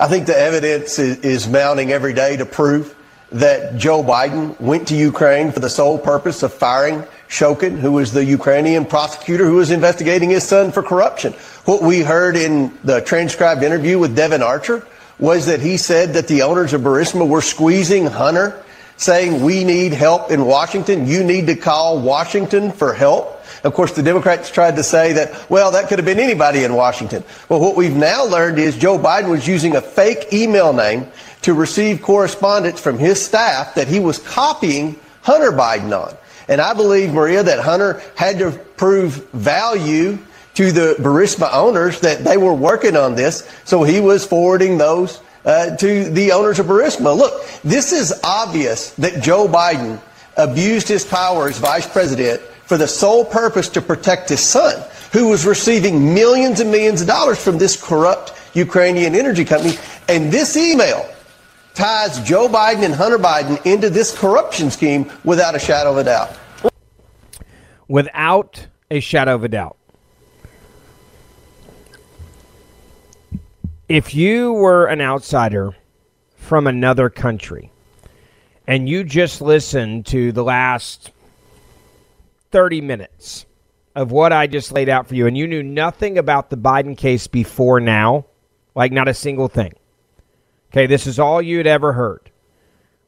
I 0.00 0.08
think 0.08 0.26
the 0.26 0.36
evidence 0.36 0.98
is, 0.98 1.18
is 1.18 1.46
mounting 1.46 1.92
every 1.92 2.12
day 2.12 2.36
to 2.36 2.44
prove 2.44 2.96
that 3.34 3.76
Joe 3.76 4.02
Biden 4.02 4.58
went 4.60 4.86
to 4.88 4.96
Ukraine 4.96 5.50
for 5.50 5.58
the 5.58 5.68
sole 5.68 5.98
purpose 5.98 6.44
of 6.44 6.54
firing 6.54 7.02
Shokin, 7.28 7.80
who 7.80 7.90
was 7.90 8.12
the 8.12 8.24
Ukrainian 8.24 8.86
prosecutor 8.86 9.44
who 9.44 9.56
was 9.56 9.72
investigating 9.72 10.30
his 10.30 10.44
son 10.44 10.70
for 10.70 10.84
corruption. 10.84 11.32
What 11.64 11.82
we 11.82 12.00
heard 12.00 12.36
in 12.36 12.72
the 12.84 13.00
transcribed 13.00 13.64
interview 13.64 13.98
with 13.98 14.14
Devon 14.14 14.40
Archer 14.40 14.86
was 15.18 15.46
that 15.46 15.60
he 15.60 15.76
said 15.76 16.12
that 16.14 16.28
the 16.28 16.42
owners 16.42 16.72
of 16.72 16.82
Burisma 16.82 17.28
were 17.28 17.40
squeezing 17.40 18.06
Hunter, 18.06 18.62
saying, 18.98 19.42
We 19.42 19.64
need 19.64 19.92
help 19.92 20.30
in 20.30 20.44
Washington. 20.46 21.08
You 21.08 21.24
need 21.24 21.48
to 21.48 21.56
call 21.56 22.00
Washington 22.00 22.70
for 22.70 22.94
help. 22.94 23.44
Of 23.64 23.74
course, 23.74 23.92
the 23.92 24.02
Democrats 24.02 24.48
tried 24.48 24.76
to 24.76 24.84
say 24.84 25.12
that, 25.14 25.50
well, 25.50 25.72
that 25.72 25.88
could 25.88 25.98
have 25.98 26.06
been 26.06 26.20
anybody 26.20 26.62
in 26.62 26.74
Washington. 26.74 27.24
Well, 27.48 27.60
what 27.60 27.74
we've 27.74 27.96
now 27.96 28.24
learned 28.24 28.58
is 28.58 28.76
Joe 28.76 28.98
Biden 28.98 29.30
was 29.30 29.48
using 29.48 29.74
a 29.74 29.80
fake 29.80 30.32
email 30.32 30.72
name 30.72 31.08
to 31.44 31.52
receive 31.52 32.00
correspondence 32.00 32.80
from 32.80 32.98
his 32.98 33.22
staff 33.22 33.74
that 33.74 33.86
he 33.86 34.00
was 34.00 34.18
copying 34.18 34.98
Hunter 35.22 35.52
Biden 35.52 35.92
on. 35.92 36.16
And 36.48 36.58
I 36.58 36.72
believe, 36.72 37.12
Maria, 37.12 37.42
that 37.42 37.60
Hunter 37.60 38.02
had 38.16 38.38
to 38.38 38.52
prove 38.76 39.28
value 39.32 40.18
to 40.54 40.72
the 40.72 40.96
Burisma 40.98 41.52
owners 41.52 42.00
that 42.00 42.24
they 42.24 42.38
were 42.38 42.54
working 42.54 42.96
on 42.96 43.14
this. 43.14 43.46
So 43.64 43.82
he 43.82 44.00
was 44.00 44.26
forwarding 44.26 44.78
those 44.78 45.20
uh, 45.44 45.76
to 45.76 46.08
the 46.10 46.32
owners 46.32 46.58
of 46.58 46.66
Burisma. 46.66 47.14
Look, 47.14 47.46
this 47.62 47.92
is 47.92 48.18
obvious 48.24 48.92
that 48.92 49.22
Joe 49.22 49.46
Biden 49.46 50.00
abused 50.38 50.88
his 50.88 51.04
power 51.04 51.48
as 51.48 51.58
vice 51.58 51.86
president 51.86 52.40
for 52.40 52.78
the 52.78 52.88
sole 52.88 53.22
purpose 53.22 53.68
to 53.70 53.82
protect 53.82 54.30
his 54.30 54.40
son, 54.40 54.82
who 55.12 55.28
was 55.28 55.44
receiving 55.44 56.14
millions 56.14 56.60
and 56.60 56.70
millions 56.70 57.02
of 57.02 57.06
dollars 57.06 57.42
from 57.42 57.58
this 57.58 57.80
corrupt 57.80 58.32
Ukrainian 58.54 59.14
energy 59.14 59.44
company. 59.44 59.76
And 60.08 60.32
this 60.32 60.56
email 60.56 61.06
ties 61.74 62.20
Joe 62.22 62.48
Biden 62.48 62.84
and 62.84 62.94
Hunter 62.94 63.18
Biden 63.18 63.64
into 63.66 63.90
this 63.90 64.16
corruption 64.16 64.70
scheme 64.70 65.10
without 65.24 65.54
a 65.54 65.58
shadow 65.58 65.90
of 65.90 65.98
a 65.98 66.04
doubt. 66.04 66.30
Without 67.88 68.66
a 68.90 69.00
shadow 69.00 69.34
of 69.34 69.44
a 69.44 69.48
doubt. 69.48 69.76
If 73.88 74.14
you 74.14 74.52
were 74.52 74.86
an 74.86 75.00
outsider 75.00 75.76
from 76.36 76.66
another 76.66 77.10
country 77.10 77.70
and 78.66 78.88
you 78.88 79.04
just 79.04 79.42
listened 79.42 80.06
to 80.06 80.32
the 80.32 80.42
last 80.42 81.10
30 82.50 82.80
minutes 82.80 83.44
of 83.94 84.10
what 84.10 84.32
I 84.32 84.46
just 84.46 84.72
laid 84.72 84.88
out 84.88 85.06
for 85.08 85.14
you 85.14 85.26
and 85.26 85.36
you 85.36 85.46
knew 85.46 85.62
nothing 85.62 86.16
about 86.16 86.50
the 86.50 86.56
Biden 86.56 86.96
case 86.96 87.26
before 87.26 87.78
now, 87.78 88.26
like 88.74 88.90
not 88.90 89.08
a 89.08 89.14
single 89.14 89.48
thing 89.48 89.74
Okay, 90.74 90.86
this 90.88 91.06
is 91.06 91.20
all 91.20 91.40
you'd 91.40 91.68
ever 91.68 91.92
heard. 91.92 92.32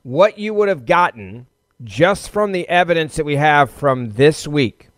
What 0.05 0.39
you 0.39 0.55
would 0.55 0.69
have 0.69 0.87
gotten 0.87 1.49
just 1.83 2.31
from 2.31 2.53
the 2.53 2.69
evidence 2.69 3.17
that 3.17 3.27
we 3.27 3.35
have 3.35 3.73
from 3.73 4.13
this 4.13 4.47
week 4.47 4.89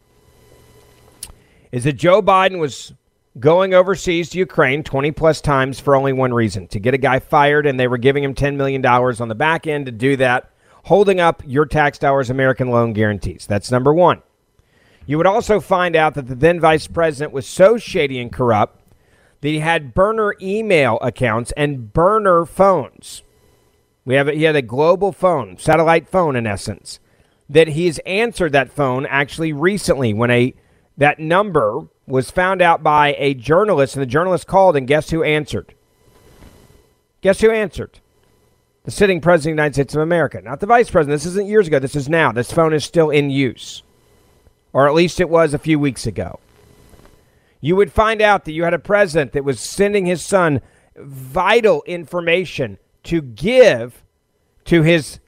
is 1.73 1.85
that 1.85 1.95
Joe 1.95 2.21
Biden 2.21 2.59
was 2.59 2.93
going 3.41 3.73
overseas 3.73 4.29
to 4.29 4.39
Ukraine 4.39 4.83
20 4.83 5.13
plus 5.13 5.41
times 5.41 5.81
for 5.81 5.97
only 5.97 6.13
one 6.13 6.35
reason 6.35 6.69
to 6.69 6.79
get 6.79 6.93
a 6.93 6.99
guy 6.99 7.21
fired, 7.21 7.65
and 7.67 7.81
they 7.81 7.89
were 7.89 7.97
giving 7.97 8.23
him 8.23 8.35
$10 8.35 8.57
million 8.57 8.85
on 8.85 9.29
the 9.29 9.35
back 9.35 9.67
end 9.67 9.87
to 9.87 9.93
do 9.93 10.19
that, 10.19 10.51
holding 10.85 11.21
up 11.21 11.43
your 11.47 11.65
tax 11.65 11.97
dollars 11.97 12.29
American 12.29 12.69
loan 12.69 12.93
guarantees. 12.93 13.47
That's 13.47 13.71
number 13.71 13.95
one. 13.95 14.21
You 15.07 15.17
would 15.17 15.27
also 15.27 15.59
find 15.59 15.97
out 15.97 16.13
that 16.17 16.27
the 16.29 16.35
then 16.35 16.61
vice 16.61 16.87
president 16.87 17.33
was 17.33 17.47
so 17.47 17.79
shady 17.79 18.21
and 18.21 18.31
corrupt 18.31 18.78
that 19.41 19.49
he 19.49 19.61
had 19.61 19.95
burner 19.95 20.35
email 20.41 20.99
accounts 21.01 21.53
and 21.57 21.93
burner 21.93 22.45
phones. 22.45 23.23
We 24.05 24.15
have 24.15 24.29
he 24.29 24.45
had 24.45 24.57
a 24.57 24.63
global 24.63 25.13
phone, 25.13 25.59
satellite 25.59 26.09
phone 26.09 26.35
in 26.35 26.47
essence. 26.47 26.99
That 27.51 27.69
he's 27.69 27.99
answered 28.01 28.53
that 28.53 28.73
phone 28.73 29.07
actually 29.07 29.53
recently 29.53 30.13
when 30.13 30.31
a 30.31 30.55
that 30.97 31.19
number 31.19 31.89
was 32.07 32.31
found 32.31 32.61
out 32.61 32.83
by 32.83 33.15
a 33.19 33.35
journalist, 33.35 33.95
and 33.95 34.03
the 34.03 34.07
journalist 34.07 34.47
called, 34.47 34.77
and 34.77 34.87
guess 34.87 35.11
who 35.11 35.23
answered? 35.23 35.75
Guess 37.21 37.41
who 37.41 37.51
answered? 37.51 38.01
The 38.85 38.91
sitting 38.91 39.21
president 39.21 39.53
of 39.53 39.57
the 39.57 39.63
United 39.63 39.75
States 39.75 39.95
of 39.95 40.01
America, 40.01 40.41
not 40.41 40.61
the 40.61 40.67
vice 40.67 40.91
president. 40.91 41.17
This 41.17 41.27
isn't 41.27 41.47
years 41.47 41.67
ago. 41.67 41.79
This 41.79 41.97
is 41.97 42.09
now. 42.09 42.33
This 42.33 42.51
phone 42.51 42.73
is 42.73 42.85
still 42.85 43.11
in 43.11 43.29
use, 43.29 43.83
or 44.73 44.89
at 44.89 44.95
least 44.95 45.21
it 45.21 45.29
was 45.29 45.53
a 45.53 45.59
few 45.59 45.79
weeks 45.79 46.07
ago. 46.07 46.41
You 47.61 47.77
would 47.77 47.93
find 47.93 48.23
out 48.23 48.45
that 48.45 48.53
you 48.53 48.65
had 48.65 48.75
a 48.75 48.79
president 48.79 49.33
that 49.33 49.45
was 49.45 49.61
sending 49.61 50.07
his 50.07 50.23
son 50.23 50.61
vital 50.97 51.83
information 51.87 52.79
to 53.05 53.21
give 53.23 54.03
to 54.67 54.83
his 54.83 55.21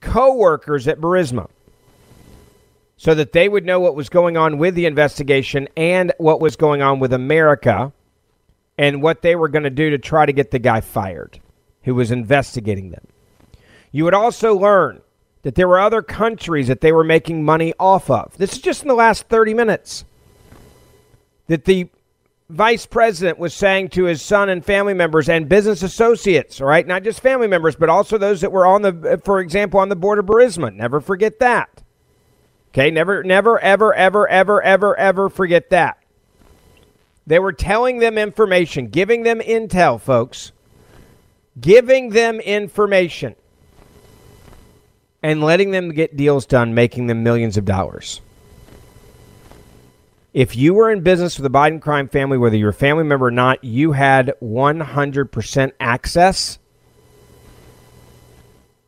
coworkers 0.00 0.86
at 0.88 1.00
Burisma 1.00 1.48
so 2.96 3.14
that 3.14 3.32
they 3.32 3.48
would 3.48 3.64
know 3.64 3.80
what 3.80 3.96
was 3.96 4.08
going 4.08 4.36
on 4.36 4.58
with 4.58 4.74
the 4.74 4.86
investigation 4.86 5.68
and 5.76 6.12
what 6.18 6.40
was 6.40 6.56
going 6.56 6.82
on 6.82 6.98
with 6.98 7.12
America 7.12 7.92
and 8.76 9.02
what 9.02 9.22
they 9.22 9.34
were 9.34 9.48
going 9.48 9.62
to 9.62 9.70
do 9.70 9.90
to 9.90 9.98
try 9.98 10.26
to 10.26 10.32
get 10.32 10.50
the 10.50 10.58
guy 10.58 10.80
fired 10.80 11.40
who 11.84 11.94
was 11.94 12.10
investigating 12.10 12.90
them. 12.90 13.06
You 13.92 14.04
would 14.04 14.14
also 14.14 14.54
learn 14.54 15.00
that 15.42 15.54
there 15.54 15.68
were 15.68 15.80
other 15.80 16.02
countries 16.02 16.68
that 16.68 16.80
they 16.80 16.92
were 16.92 17.04
making 17.04 17.44
money 17.44 17.72
off 17.78 18.10
of. 18.10 18.36
This 18.36 18.52
is 18.52 18.58
just 18.58 18.82
in 18.82 18.88
the 18.88 18.94
last 18.94 19.28
30 19.28 19.54
minutes. 19.54 20.04
That 21.50 21.64
the 21.64 21.88
vice 22.48 22.86
president 22.86 23.36
was 23.36 23.52
saying 23.52 23.88
to 23.88 24.04
his 24.04 24.22
son 24.22 24.48
and 24.48 24.64
family 24.64 24.94
members 24.94 25.28
and 25.28 25.48
business 25.48 25.82
associates, 25.82 26.60
all 26.60 26.68
right, 26.68 26.86
not 26.86 27.02
just 27.02 27.18
family 27.18 27.48
members, 27.48 27.74
but 27.74 27.88
also 27.88 28.16
those 28.18 28.40
that 28.42 28.52
were 28.52 28.64
on 28.64 28.82
the, 28.82 29.20
for 29.24 29.40
example, 29.40 29.80
on 29.80 29.88
the 29.88 29.96
board 29.96 30.20
of 30.20 30.26
Burisma. 30.26 30.72
Never 30.72 31.00
forget 31.00 31.40
that. 31.40 31.82
Okay, 32.68 32.92
never, 32.92 33.24
never, 33.24 33.58
ever, 33.58 33.92
ever, 33.92 34.28
ever, 34.28 34.62
ever, 34.62 34.96
ever 34.96 35.28
forget 35.28 35.70
that. 35.70 35.98
They 37.26 37.40
were 37.40 37.52
telling 37.52 37.98
them 37.98 38.16
information, 38.16 38.86
giving 38.86 39.24
them 39.24 39.40
intel, 39.40 40.00
folks, 40.00 40.52
giving 41.60 42.10
them 42.10 42.38
information, 42.38 43.34
and 45.20 45.42
letting 45.42 45.72
them 45.72 45.90
get 45.90 46.16
deals 46.16 46.46
done, 46.46 46.74
making 46.74 47.08
them 47.08 47.24
millions 47.24 47.56
of 47.56 47.64
dollars. 47.64 48.20
If 50.32 50.54
you 50.54 50.74
were 50.74 50.92
in 50.92 51.00
business 51.00 51.38
with 51.38 51.50
the 51.50 51.58
Biden 51.58 51.80
crime 51.80 52.08
family, 52.08 52.38
whether 52.38 52.56
you're 52.56 52.70
a 52.70 52.74
family 52.74 53.02
member 53.02 53.26
or 53.26 53.30
not, 53.32 53.64
you 53.64 53.92
had 53.92 54.32
100% 54.40 55.72
access. 55.80 56.58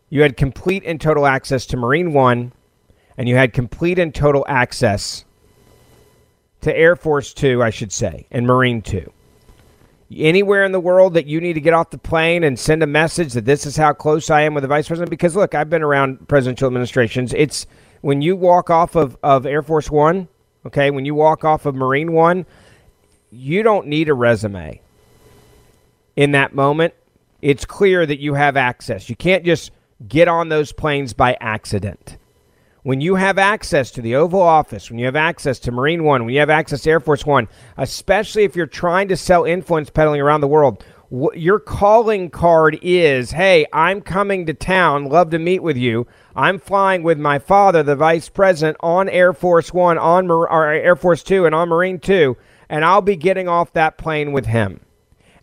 You 0.09 0.23
had 0.23 0.37
complete 0.37 0.85
and 0.87 1.01
total 1.01 1.27
access 1.27 1.67
to 1.67 1.77
Marine 1.77 2.13
One, 2.13 2.53
and 3.17 3.29
you 3.29 3.35
had 3.35 3.53
complete 3.53 3.99
and 3.99 4.15
total 4.15 4.45
access 4.47 5.25
to 6.61 6.77
Air 6.77 6.95
Force 6.95 7.35
Two, 7.35 7.61
I 7.61 7.71
should 7.71 7.91
say, 7.91 8.27
and 8.31 8.47
Marine 8.47 8.81
Two. 8.81 9.13
Anywhere 10.15 10.65
in 10.65 10.71
the 10.71 10.79
world 10.79 11.15
that 11.15 11.27
you 11.27 11.41
need 11.41 11.55
to 11.55 11.61
get 11.61 11.73
off 11.73 11.91
the 11.91 11.99
plane 11.99 12.45
and 12.45 12.57
send 12.57 12.85
a 12.85 12.87
message 12.87 13.33
that 13.33 13.47
this 13.47 13.67
is 13.67 13.77
how 13.77 13.95
close 13.95 14.31
I 14.31 14.43
am 14.43 14.55
with 14.55 14.63
the 14.63 14.69
vice 14.69 14.87
president, 14.87 15.11
because 15.11 15.35
look, 15.35 15.57
I've 15.57 15.71
been 15.71 15.83
around 15.83 16.29
presidential 16.29 16.69
administrations. 16.69 17.33
It's 17.35 17.67
when 18.01 18.23
you 18.23 18.37
walk 18.37 18.71
off 18.71 18.95
of, 18.95 19.17
of 19.25 19.45
Air 19.45 19.63
Force 19.63 19.91
One 19.91 20.29
Okay, 20.67 20.91
when 20.91 21.05
you 21.05 21.15
walk 21.15 21.45
off 21.45 21.67
of 21.67 21.75
Marine 21.75 22.13
One, 22.13 22.47
you 23.31 23.63
don't 23.63 23.87
need 23.87 24.09
a 24.09 24.15
resume. 24.15 24.81
In 26.15 26.33
that 26.33 26.55
moment, 26.55 26.95
it's 27.41 27.65
clear 27.65 28.07
that 28.07 28.21
you 28.21 28.35
have 28.35 28.57
access. 28.57 29.09
You 29.09 29.17
can't 29.17 29.45
just 29.45 29.73
get 30.07 30.29
on 30.29 30.49
those 30.49 30.73
planes 30.73 31.13
by 31.13 31.37
accident. 31.41 32.19
When 32.85 33.01
you 33.01 33.15
have 33.15 33.39
access 33.39 33.91
to 33.93 34.03
the 34.03 34.17
Oval 34.17 34.43
Office, 34.43 34.91
when 34.91 34.99
you 34.99 35.07
have 35.07 35.17
access 35.17 35.59
to 35.61 35.73
Marine 35.73 36.05
One, 36.05 36.25
when 36.25 36.35
you 36.35 36.41
have 36.41 36.51
access 36.51 36.83
to 36.83 36.91
Air 36.91 37.01
Force 37.01 37.25
One, 37.25 37.49
especially 37.77 38.45
if 38.45 38.57
you're 38.57 38.67
trying 38.67 39.09
to 39.09 39.17
sell 39.17 39.45
influence 39.45 39.89
peddling 39.91 40.21
around 40.21 40.41
the 40.41 40.49
world, 40.49 40.85
your 41.35 41.59
calling 41.59 42.31
card 42.31 42.79
is 42.81 43.31
hey 43.31 43.67
i'm 43.75 44.01
coming 44.01 44.47
to 44.47 44.55
town 44.55 45.05
love 45.05 45.29
to 45.29 45.39
meet 45.39 45.63
with 45.63 45.77
you 45.77 46.07
i'm 46.35 46.59
flying 46.59 47.03
with 47.03 47.19
my 47.19 47.39
father 47.39 47.83
the 47.83 47.97
vice 47.97 48.29
president 48.29 48.77
on 48.81 49.09
air 49.09 49.33
force 49.33 49.73
one 49.73 49.99
on 49.99 50.31
or 50.31 50.51
air 50.73 50.97
force 50.97 51.23
two 51.23 51.47
and 51.47 51.55
on 51.55 51.69
marine 51.69 51.99
two 51.99 52.37
and 52.69 52.85
i'll 52.85 53.03
be 53.03 53.17
getting 53.17 53.49
off 53.49 53.73
that 53.73 53.99
plane 53.99 54.33
with 54.33 54.47
him. 54.47 54.81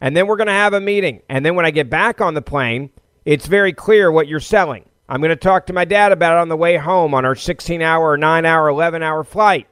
And 0.02 0.16
then 0.16 0.28
we're 0.28 0.38
going 0.38 0.48
to 0.48 0.54
have 0.54 0.74
a 0.74 0.80
meeting. 0.80 1.22
And 1.28 1.46
then 1.46 1.56
when 1.56 1.66
i 1.66 1.72
get 1.72 1.90
back 1.90 2.22
on 2.22 2.34
the 2.34 2.42
plane 2.42 2.90
it's 3.26 3.46
very 3.46 3.74
clear 3.74 4.12
what 4.12 4.28
you're 4.28 4.40
selling. 4.40 4.86
I'm 5.08 5.22
going 5.22 5.30
to 5.30 5.36
talk 5.36 5.68
to 5.68 5.74
my 5.74 5.86
dad 5.86 6.12
about 6.12 6.38
it 6.38 6.42
on 6.42 6.50
the 6.50 6.58
way 6.58 6.78
home 6.78 7.14
on 7.14 7.26
our 7.26 7.36
16 7.36 7.82
hour 7.82 8.18
9 8.18 8.46
hour 8.46 8.68
11 8.68 9.04
hour 9.04 9.24
flight 9.24 9.68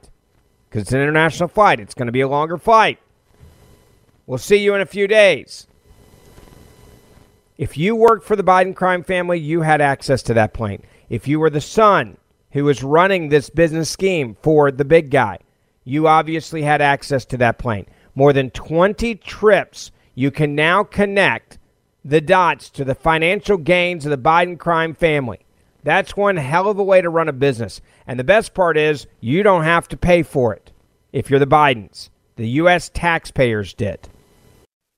because 0.68 0.82
it's 0.82 0.92
an 0.92 1.00
international 1.00 1.48
flight. 1.48 1.80
It's 1.80 1.94
going 1.94 2.06
to 2.06 2.12
be 2.12 2.20
a 2.20 2.28
longer 2.28 2.58
flight. 2.58 2.98
We'll 4.26 4.38
see 4.38 4.56
you 4.56 4.74
in 4.74 4.80
a 4.80 4.86
few 4.86 5.08
days. 5.08 5.66
If 7.56 7.76
you 7.76 7.96
worked 7.96 8.26
for 8.26 8.36
the 8.36 8.44
Biden 8.44 8.76
crime 8.76 9.02
family, 9.02 9.40
you 9.40 9.62
had 9.62 9.80
access 9.80 10.22
to 10.24 10.34
that 10.34 10.54
plane. 10.54 10.84
If 11.08 11.26
you 11.26 11.40
were 11.40 11.50
the 11.50 11.60
son 11.60 12.18
who 12.52 12.64
was 12.64 12.82
running 12.82 13.28
this 13.28 13.50
business 13.50 13.90
scheme 13.90 14.36
for 14.42 14.70
the 14.70 14.84
big 14.84 15.10
guy, 15.10 15.38
you 15.84 16.06
obviously 16.06 16.62
had 16.62 16.82
access 16.82 17.24
to 17.26 17.36
that 17.38 17.58
plane. 17.58 17.86
More 18.14 18.32
than 18.32 18.50
20 18.50 19.14
trips, 19.16 19.90
you 20.14 20.30
can 20.30 20.54
now 20.54 20.84
connect 20.84 21.58
the 22.04 22.20
dots 22.20 22.70
to 22.70 22.84
the 22.84 22.94
financial 22.94 23.56
gains 23.56 24.04
of 24.04 24.10
the 24.10 24.18
Biden 24.18 24.58
crime 24.58 24.94
family. 24.94 25.40
That's 25.84 26.16
one 26.16 26.36
hell 26.36 26.68
of 26.68 26.78
a 26.78 26.84
way 26.84 27.00
to 27.00 27.08
run 27.08 27.28
a 27.28 27.32
business. 27.32 27.80
And 28.06 28.18
the 28.18 28.24
best 28.24 28.52
part 28.52 28.76
is, 28.76 29.06
you 29.20 29.42
don't 29.42 29.64
have 29.64 29.88
to 29.88 29.96
pay 29.96 30.22
for 30.22 30.52
it 30.54 30.72
if 31.12 31.30
you're 31.30 31.38
the 31.38 31.46
Bidens. 31.46 32.10
The 32.36 32.48
U.S. 32.48 32.90
taxpayers 32.92 33.74
did. 33.74 34.08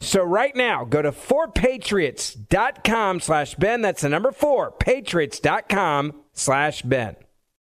So 0.00 0.24
right 0.24 0.56
now, 0.56 0.84
go 0.84 1.02
to 1.02 1.12
4patriots.com 1.12 3.20
slash 3.20 3.54
Ben. 3.54 3.82
That's 3.82 4.02
the 4.02 4.08
number 4.08 4.32
4, 4.32 4.72
patriots.com 4.72 6.14
slash 6.32 6.82
Ben. 6.82 7.14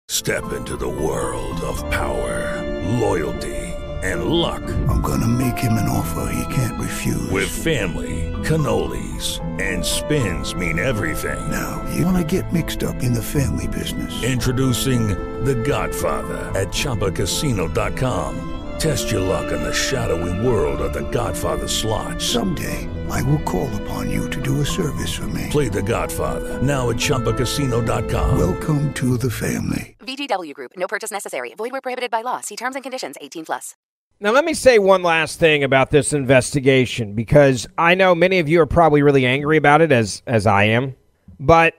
Step 0.10 0.52
into 0.52 0.76
the 0.76 0.90
world 0.90 1.62
of 1.62 1.78
power, 1.90 2.62
loyalty 3.00 3.64
and 4.04 4.26
luck. 4.26 4.62
I'm 4.90 5.02
going 5.02 5.22
to 5.22 5.28
make 5.28 5.58
him 5.58 5.74
an 5.74 5.88
offer 5.88 6.32
he 6.34 6.54
can't 6.54 6.80
refuse. 6.80 7.30
With 7.32 7.50
family, 7.50 8.32
cannolis, 8.44 9.40
and 9.62 9.84
spins 9.84 10.54
mean 10.54 10.78
everything. 10.78 11.40
Now, 11.50 11.84
you 11.96 12.06
want 12.06 12.18
to 12.18 12.42
get 12.42 12.52
mixed 12.52 12.84
up 12.84 13.02
in 13.02 13.14
the 13.14 13.24
family 13.24 13.68
business. 13.68 14.24
Introducing 14.24 15.08
The 15.46 15.56
Godfather 15.56 16.52
at 16.60 16.68
ChumbaCasino.com. 16.68 18.53
Test 18.84 19.12
your 19.12 19.22
luck 19.22 19.54
in 19.54 19.64
the 19.64 19.74
shadowy 19.74 20.46
world 20.46 20.82
of 20.82 20.92
The 20.92 21.10
Godfather 21.10 21.70
slot. 21.70 22.22
Someday, 22.22 22.90
I 23.10 23.22
will 23.22 23.40
call 23.44 23.74
upon 23.82 24.12
you 24.12 24.30
to 24.30 24.42
do 24.42 24.60
a 24.60 24.66
service 24.66 25.16
for 25.16 25.26
me. 25.30 25.48
Play 25.52 25.70
The 25.70 25.82
Godfather 25.82 26.62
now 26.62 26.90
at 26.90 26.98
ChumbaCasino.com. 26.98 28.38
Welcome 28.38 28.94
to 28.96 29.18
the 29.18 29.32
family. 29.32 29.96
VGW 30.00 30.54
Group. 30.54 30.74
No 30.76 30.88
purchase 30.88 31.12
necessary. 31.12 31.54
Void 31.54 31.72
where 31.72 31.80
prohibited 31.80 32.12
by 32.12 32.24
law. 32.24 32.42
See 32.42 32.58
terms 32.58 32.76
and 32.76 32.84
conditions. 32.84 33.16
18 33.22 33.46
plus. 33.46 33.76
Now, 34.20 34.32
let 34.32 34.44
me 34.44 34.54
say 34.54 34.80
one 34.80 35.02
last 35.02 35.40
thing 35.40 35.64
about 35.64 35.90
this 35.90 36.12
investigation 36.12 37.16
because 37.16 37.66
I 37.78 37.96
know 37.96 38.14
many 38.14 38.40
of 38.40 38.50
you 38.50 38.60
are 38.60 38.66
probably 38.66 39.02
really 39.02 39.26
angry 39.26 39.56
about 39.56 39.80
it, 39.80 39.94
as 39.94 40.22
as 40.28 40.46
I 40.46 40.66
am. 40.66 40.94
But 41.40 41.76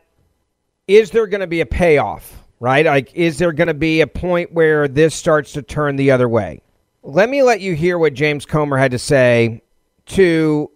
is 0.88 1.11
there 1.11 1.27
going 1.27 1.43
to 1.43 1.47
be 1.47 1.61
a 1.61 1.67
payoff? 1.67 2.43
Right? 2.61 2.87
Like, 2.87 3.14
is 3.14 3.37
there 3.37 3.53
going 3.53 3.69
to 3.69 3.75
be 3.75 4.01
a 4.01 4.07
point 4.07 4.53
where 4.53 4.88
this 4.88 5.14
starts 5.14 5.53
to 5.53 5.61
turn 5.61 5.97
the 5.97 6.11
other 6.11 6.31
way? 6.31 6.62
Let 7.07 7.29
me 7.29 7.43
let 7.43 7.61
you 7.61 7.75
hear 7.75 7.99
what 7.99 8.14
James 8.14 8.47
Comer 8.47 8.79
had 8.79 8.93
to 8.93 8.99
say 8.99 9.61
to 10.07 10.71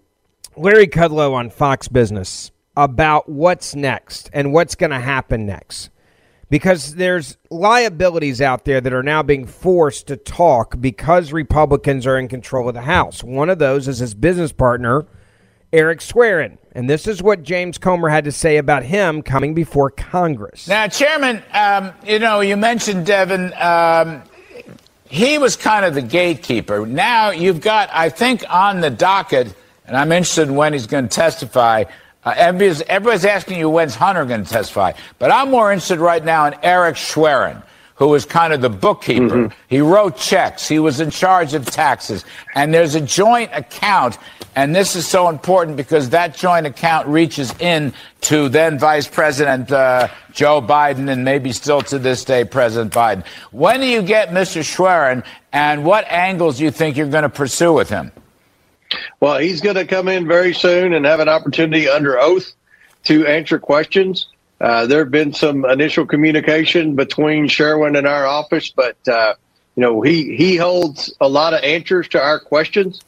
Larry 0.59 0.87
Kudlow 0.87 1.33
on 1.33 1.49
Fox 1.49 1.89
Business 1.89 2.51
about 2.77 3.31
what's 3.31 3.75
next 3.75 4.29
and 4.35 4.53
what's 4.53 4.75
going 4.75 4.91
to 4.91 5.01
happen 5.01 5.47
next. 5.47 5.89
Because 6.51 6.97
there's 6.97 7.39
liabilities 7.49 8.43
out 8.43 8.67
there 8.67 8.79
that 8.79 8.93
are 8.93 9.03
now 9.03 9.23
being 9.23 9.47
forced 9.47 10.07
to 10.09 10.19
talk 10.19 10.79
because 10.79 11.33
Republicans 11.33 12.07
are 12.07 12.19
in 12.19 12.29
control 12.29 12.69
of 12.69 12.75
the 12.75 12.83
House. 12.83 13.25
One 13.25 13.49
of 13.49 13.59
those 13.59 13.89
is 13.89 14.01
his 14.01 14.15
business 14.15 14.53
partner, 14.53 15.07
Eric 15.73 16.01
Schwerin. 16.01 16.59
And 16.73 16.91
this 16.91 17.07
is 17.07 17.23
what 17.23 17.43
James 17.43 17.79
Comer 17.79 18.11
had 18.11 18.25
to 18.25 18.33
say 18.33 18.59
about 18.59 18.83
him 18.83 19.23
coming 19.23 19.55
before 19.55 19.91
Congress. 19.91 20.69
Now, 20.69 20.89
Chairman, 20.89 21.43
um, 21.55 21.95
you 22.07 22.19
know, 22.19 22.43
you 22.43 22.59
mentioned 22.59 23.07
Devon. 23.07 23.55
Um, 23.55 24.25
he 25.09 25.39
was 25.39 25.57
kind 25.57 25.85
of 25.85 25.95
the 25.95 26.03
gatekeeper. 26.03 26.87
Now 26.87 27.31
you've 27.31 27.61
got, 27.61 27.89
I 27.93 28.09
think, 28.11 28.45
on 28.49 28.81
the 28.81 28.91
docket, 28.91 29.55
and 29.87 29.97
I'm 29.97 30.13
interested 30.13 30.49
in 30.49 30.55
when 30.55 30.73
he's 30.73 30.87
going 30.87 31.09
to 31.09 31.15
testify. 31.15 31.85
Uh, 32.25 32.35
everybody's, 32.37 32.83
everybody's 32.83 33.25
asking 33.25 33.59
you 33.59 33.71
when's 33.71 33.95
Hunter 33.95 34.25
going 34.25 34.45
to 34.45 34.51
testify, 34.51 34.93
but 35.19 35.31
I'm 35.31 35.51
more 35.51 35.73
interested 35.73 35.99
right 35.99 36.23
now 36.23 36.47
in 36.47 36.55
Eric 36.63 36.97
Schwerin, 36.97 37.63
who 37.99 38.07
was 38.07 38.25
kind 38.25 38.53
of 38.53 38.61
the 38.61 38.71
bookkeeper. 38.71 39.35
Mm-hmm. 39.35 39.61
He 39.67 39.81
wrote 39.81 40.17
checks. 40.17 40.69
He 40.69 40.79
was 40.79 41.01
in 41.01 41.11
charge 41.11 41.53
of 41.55 41.67
taxes, 41.67 42.25
and 42.55 42.73
there's 42.73 42.95
a 42.95 43.01
joint 43.01 43.51
account, 43.53 44.19
and 44.55 44.75
this 44.75 44.95
is 44.95 45.07
so 45.07 45.29
important 45.29 45.77
because 45.77 46.11
that 46.11 46.35
joint 46.35 46.65
account 46.65 47.09
reaches 47.09 47.53
in 47.59 47.93
to 48.23 48.49
then 48.49 48.79
Vice 48.79 49.09
President 49.09 49.71
uh, 49.73 50.09
Joe 50.33 50.63
Biden, 50.63 51.11
and 51.11 51.25
maybe 51.25 51.51
still 51.51 51.83
to 51.83 51.99
this 51.99 52.25
day 52.25 52.45
President 52.45 52.93
Biden. 52.93 53.27
When 53.51 53.81
do 53.81 53.87
you 53.87 54.03
get 54.03 54.29
Mr. 54.29 54.63
Schwerin, 54.63 55.25
and 55.53 55.85
what 55.85 56.07
angles 56.09 56.59
do 56.59 56.65
you 56.65 56.71
think 56.71 56.97
you're 56.97 57.09
going 57.09 57.23
to 57.23 57.29
pursue 57.29 57.73
with 57.73 57.89
him? 57.89 58.13
Well, 59.21 59.39
he's 59.39 59.61
going 59.61 59.77
to 59.77 59.85
come 59.85 60.07
in 60.07 60.29
very 60.29 60.55
soon 60.55 60.95
and 60.95 61.05
have 61.05 61.21
an 61.21 61.29
opportunity 61.29 61.89
under 61.89 62.19
oath 62.19 62.53
to 63.05 63.27
answer 63.27 63.59
questions. 63.59 64.29
Uh, 64.61 64.87
there 64.87 65.01
have 65.01 65.11
been 65.11 65.33
some 65.33 65.65
initial 65.65 66.05
communication 66.07 66.97
between 66.97 67.47
Schwerin 67.47 67.97
and 67.97 68.07
our 68.07 68.27
office, 68.27 68.71
but 68.71 68.97
uh, 69.07 69.35
you 69.77 69.83
know 69.83 70.03
he 70.03 70.37
he 70.37 70.57
holds 70.57 71.13
a 71.21 71.29
lot 71.29 71.55
of 71.55 71.63
answers 71.63 72.09
to 72.09 72.21
our 72.21 72.41
questions. 72.41 73.01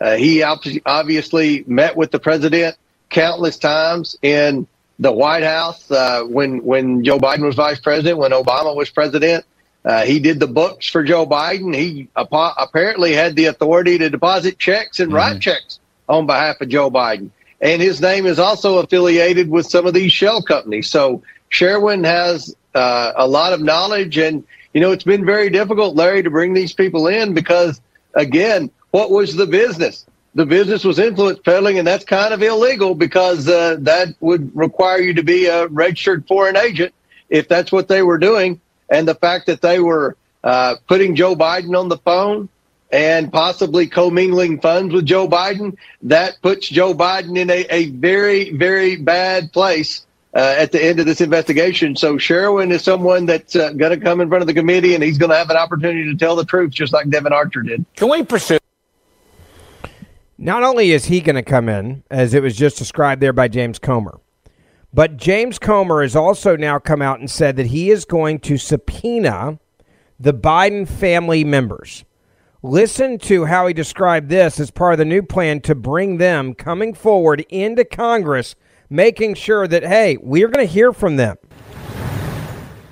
Uh, 0.00 0.16
he 0.16 0.42
obviously 0.42 1.64
met 1.66 1.96
with 1.96 2.10
the 2.10 2.18
president 2.18 2.76
countless 3.08 3.56
times 3.58 4.18
in 4.20 4.66
the 4.98 5.12
White 5.12 5.44
House 5.44 5.90
uh, 5.90 6.22
when 6.24 6.64
when 6.64 7.04
Joe 7.04 7.18
Biden 7.18 7.44
was 7.44 7.54
vice 7.54 7.80
president, 7.80 8.18
when 8.18 8.32
Obama 8.32 8.74
was 8.74 8.90
president. 8.90 9.44
Uh, 9.84 10.04
he 10.04 10.18
did 10.18 10.40
the 10.40 10.48
books 10.48 10.88
for 10.88 11.04
Joe 11.04 11.24
Biden. 11.24 11.72
He 11.72 12.08
apparently 12.16 13.12
had 13.12 13.36
the 13.36 13.44
authority 13.44 13.98
to 13.98 14.10
deposit 14.10 14.58
checks 14.58 14.98
and 14.98 15.12
write 15.12 15.40
checks 15.40 15.78
on 16.08 16.26
behalf 16.26 16.60
of 16.60 16.68
Joe 16.68 16.90
Biden. 16.90 17.30
And 17.60 17.80
his 17.80 18.00
name 18.00 18.26
is 18.26 18.38
also 18.38 18.78
affiliated 18.78 19.50
with 19.50 19.66
some 19.66 19.86
of 19.86 19.94
these 19.94 20.12
shell 20.12 20.42
companies. 20.42 20.88
So 20.88 21.22
Schwerin 21.50 22.04
has 22.04 22.54
uh, 22.74 23.12
a 23.16 23.26
lot 23.26 23.52
of 23.52 23.62
knowledge. 23.62 24.18
And, 24.18 24.44
you 24.74 24.80
know, 24.80 24.92
it's 24.92 25.04
been 25.04 25.24
very 25.24 25.48
difficult, 25.48 25.96
Larry, 25.96 26.22
to 26.22 26.30
bring 26.30 26.52
these 26.52 26.72
people 26.72 27.06
in 27.06 27.32
because, 27.32 27.80
again, 28.14 28.70
what 28.90 29.10
was 29.10 29.36
the 29.36 29.46
business? 29.46 30.06
The 30.34 30.44
business 30.44 30.84
was 30.84 30.98
influence 30.98 31.38
peddling, 31.38 31.78
and 31.78 31.86
that's 31.86 32.04
kind 32.04 32.34
of 32.34 32.42
illegal 32.42 32.94
because 32.94 33.48
uh, 33.48 33.76
that 33.80 34.08
would 34.20 34.54
require 34.54 34.98
you 35.00 35.14
to 35.14 35.22
be 35.22 35.46
a 35.46 35.66
registered 35.68 36.26
foreign 36.28 36.58
agent 36.58 36.92
if 37.30 37.48
that's 37.48 37.72
what 37.72 37.88
they 37.88 38.02
were 38.02 38.18
doing 38.18 38.60
and 38.90 39.08
the 39.08 39.14
fact 39.14 39.46
that 39.46 39.62
they 39.62 39.80
were 39.80 40.16
uh, 40.44 40.76
putting 40.86 41.16
Joe 41.16 41.34
Biden 41.34 41.78
on 41.78 41.88
the 41.88 41.98
phone 41.98 42.48
and 42.92 43.32
possibly 43.32 43.86
commingling 43.86 44.60
funds 44.60 44.94
with 44.94 45.06
Joe 45.06 45.28
Biden, 45.28 45.76
that 46.02 46.40
puts 46.42 46.68
Joe 46.68 46.94
Biden 46.94 47.36
in 47.36 47.50
a, 47.50 47.66
a 47.70 47.90
very, 47.90 48.56
very 48.56 48.96
bad 48.96 49.52
place 49.52 50.06
uh, 50.34 50.54
at 50.58 50.70
the 50.70 50.84
end 50.84 51.00
of 51.00 51.06
this 51.06 51.20
investigation. 51.20 51.96
So 51.96 52.16
Schwerin 52.16 52.70
is 52.70 52.84
someone 52.84 53.26
that's 53.26 53.56
uh, 53.56 53.72
going 53.72 53.98
to 53.98 54.04
come 54.04 54.20
in 54.20 54.28
front 54.28 54.42
of 54.42 54.46
the 54.46 54.54
committee 54.54 54.94
and 54.94 55.02
he's 55.02 55.18
going 55.18 55.30
to 55.30 55.36
have 55.36 55.50
an 55.50 55.56
opportunity 55.56 56.04
to 56.04 56.16
tell 56.16 56.36
the 56.36 56.44
truth, 56.44 56.70
just 56.72 56.92
like 56.92 57.08
Devon 57.08 57.32
Archer 57.32 57.62
did. 57.62 57.84
Can 57.96 58.10
we 58.10 58.22
pursue? 58.22 58.58
Not 60.38 60.62
only 60.62 60.92
is 60.92 61.06
he 61.06 61.20
going 61.20 61.36
to 61.36 61.42
come 61.42 61.68
in, 61.68 62.04
as 62.10 62.34
it 62.34 62.42
was 62.42 62.54
just 62.54 62.76
described 62.76 63.22
there 63.22 63.32
by 63.32 63.48
James 63.48 63.78
Comer, 63.78 64.20
but 64.92 65.16
James 65.16 65.58
Comer 65.58 66.02
has 66.02 66.14
also 66.14 66.56
now 66.56 66.78
come 66.78 67.02
out 67.02 67.18
and 67.18 67.30
said 67.30 67.56
that 67.56 67.66
he 67.66 67.90
is 67.90 68.04
going 68.04 68.38
to 68.40 68.58
subpoena 68.58 69.58
the 70.20 70.34
Biden 70.34 70.86
family 70.86 71.44
members. 71.44 72.04
Listen 72.66 73.16
to 73.16 73.44
how 73.44 73.68
he 73.68 73.72
described 73.72 74.28
this 74.28 74.58
as 74.58 74.72
part 74.72 74.92
of 74.92 74.98
the 74.98 75.04
new 75.04 75.22
plan 75.22 75.60
to 75.60 75.72
bring 75.72 76.16
them 76.16 76.52
coming 76.52 76.94
forward 76.94 77.46
into 77.48 77.84
Congress, 77.84 78.56
making 78.90 79.34
sure 79.34 79.68
that, 79.68 79.84
hey, 79.84 80.16
we're 80.20 80.48
going 80.48 80.66
to 80.66 80.72
hear 80.72 80.92
from 80.92 81.14
them. 81.14 81.36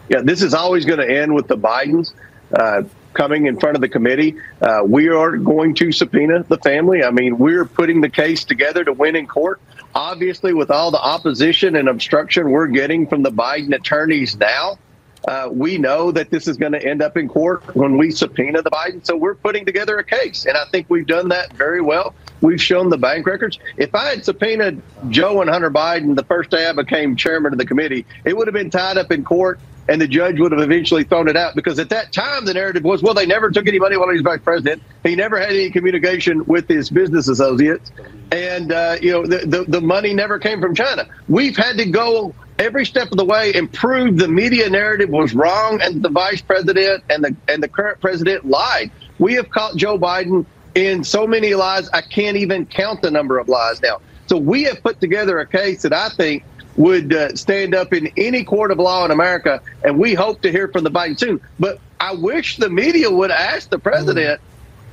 Yeah, 0.09 0.21
this 0.23 0.43
is 0.43 0.55
always 0.55 0.85
going 0.85 1.01
to 1.01 1.13
end 1.13 1.35
with 1.35 1.49
the 1.49 1.57
Bidens 1.57 2.13
uh, 2.57 2.83
coming 3.15 3.47
in 3.47 3.59
front 3.59 3.75
of 3.75 3.81
the 3.81 3.89
committee. 3.89 4.37
Uh, 4.63 4.83
we 4.87 5.09
are 5.09 5.37
going 5.37 5.75
to 5.75 5.91
subpoena 5.91 6.45
the 6.45 6.59
family. 6.59 7.03
I 7.03 7.11
mean, 7.11 7.37
we're 7.37 7.65
putting 7.65 8.01
the 8.01 8.09
case 8.09 8.45
together 8.45 8.85
to 8.85 8.93
win 8.93 9.17
in 9.17 9.27
court. 9.27 9.61
Obviously, 9.93 10.55
with 10.55 10.71
all 10.71 10.93
the 10.93 11.03
opposition 11.03 11.75
and 11.75 11.89
obstruction 11.89 12.53
we're 12.53 12.69
getting 12.69 13.09
from 13.09 13.25
the 13.25 13.33
Biden 13.33 13.75
attorneys 13.75 14.37
now, 14.37 14.79
uh, 15.27 15.49
we 15.51 15.79
know 15.79 16.13
that 16.13 16.31
this 16.31 16.47
is 16.47 16.57
going 16.57 16.73
to 16.73 16.85
end 16.85 17.03
up 17.03 17.17
in 17.17 17.29
court 17.29 17.75
when 17.75 17.97
we 17.97 18.11
subpoena 18.11 18.63
the 18.63 18.71
Biden. 18.71 19.05
So 19.05 19.17
we're 19.17 19.35
putting 19.35 19.65
together 19.65 19.99
a 19.99 20.05
case, 20.05 20.45
and 20.45 20.57
I 20.57 20.65
think 20.67 20.89
we've 20.91 21.07
done 21.07 21.29
that 21.29 21.53
very 21.55 21.81
well. 21.81 22.15
We've 22.41 22.61
shown 22.61 22.91
the 22.91 22.99
bank 22.99 23.27
records. 23.27 23.59
If 23.77 23.95
I 23.95 24.11
had 24.11 24.25
subpoenaed 24.25 24.83
Joe 25.09 25.41
and 25.41 25.49
Hunter 25.49 25.71
Biden 25.71 26.15
the 26.15 26.25
first 26.25 26.51
day 26.51 26.67
I 26.67 26.73
became 26.73 27.17
chairman 27.17 27.53
of 27.53 27.59
the 27.59 27.67
committee, 27.67 28.05
it 28.25 28.37
would 28.37 28.47
have 28.47 28.55
been 28.55 28.71
tied 28.71 28.99
up 28.99 29.11
in 29.11 29.25
court 29.25 29.61
and 29.89 30.01
the 30.01 30.09
judge 30.09 30.41
would 30.41 30.53
have 30.53 30.61
eventually 30.61 31.05
thrown 31.05 31.29
it 31.29 31.37
out 31.37 31.55
because 31.55 31.79
at 31.79 31.91
that 31.91 32.13
time 32.13 32.45
the 32.45 32.55
narrative 32.55 32.85
was, 32.85 33.03
well, 33.03 33.15
they 33.15 33.27
never 33.27 33.51
took 33.51 33.67
any 33.67 33.79
money 33.79 33.97
while 33.97 34.09
he 34.09 34.15
was 34.15 34.23
vice 34.23 34.41
president. 34.41 34.83
He 35.03 35.15
never 35.15 35.39
had 35.39 35.51
any 35.51 35.71
communication 35.71 36.45
with 36.47 36.69
his 36.69 36.91
business 36.91 37.29
associates, 37.29 37.91
and 38.33 38.73
uh, 38.73 38.97
you 39.01 39.13
know 39.13 39.27
the, 39.27 39.39
the, 39.47 39.65
the 39.65 39.81
money 39.81 40.15
never 40.15 40.39
came 40.39 40.61
from 40.61 40.75
China. 40.75 41.07
We've 41.29 41.57
had 41.57 41.77
to 41.79 41.87
go 41.87 42.35
every 42.59 42.87
step 42.87 43.11
of 43.11 43.19
the 43.19 43.25
way 43.25 43.53
and 43.55 43.73
prove 43.73 44.17
the 44.17 44.29
media 44.29 44.69
narrative 44.71 45.11
was 45.11 45.35
wrong 45.35 45.81
and 45.83 46.03
the 46.03 46.09
vice 46.09 46.43
president 46.43 47.05
and 47.11 47.25
the 47.25 47.37
and 47.49 47.63
the 47.63 47.69
current 47.69 48.01
president 48.01 48.45
lied. 48.45 48.91
We 49.19 49.35
have 49.35 49.51
caught 49.51 49.77
Joe 49.77 49.99
Biden 49.99 50.47
in 50.75 51.05
so 51.05 51.27
many 51.27 51.55
lies 51.55 51.89
I 51.91 52.01
can't 52.01 52.37
even 52.37 52.67
count 52.67 53.03
the 53.03 53.11
number 53.11 53.39
of 53.39 53.49
lies 53.49 53.81
now. 53.83 54.01
So 54.27 54.37
we 54.37 54.65
have 54.65 54.83
put 54.83 55.01
together 55.01 55.39
a 55.39 55.47
case 55.47 55.83
that 55.83 55.93
I 55.93 56.09
think 56.09 56.45
would 56.77 57.13
uh, 57.13 57.35
stand 57.37 57.75
up 57.75 57.93
in 57.93 58.11
any 58.17 58.43
court 58.43 58.71
of 58.71 58.79
law 58.79 59.05
in 59.05 59.11
America, 59.11 59.61
and 59.85 59.99
we 59.99 60.15
hope 60.15 60.43
to 60.43 60.51
hear 60.51 60.69
from 60.69 60.83
the 60.83 60.91
Biden 60.91 61.19
soon. 61.19 61.41
But 61.61 61.79
I 62.01 62.15
wish 62.15 62.57
the 62.57 62.69
media 62.69 63.11
would 63.11 63.31
ask 63.31 63.71
the 63.71 63.79
president, 63.79 64.41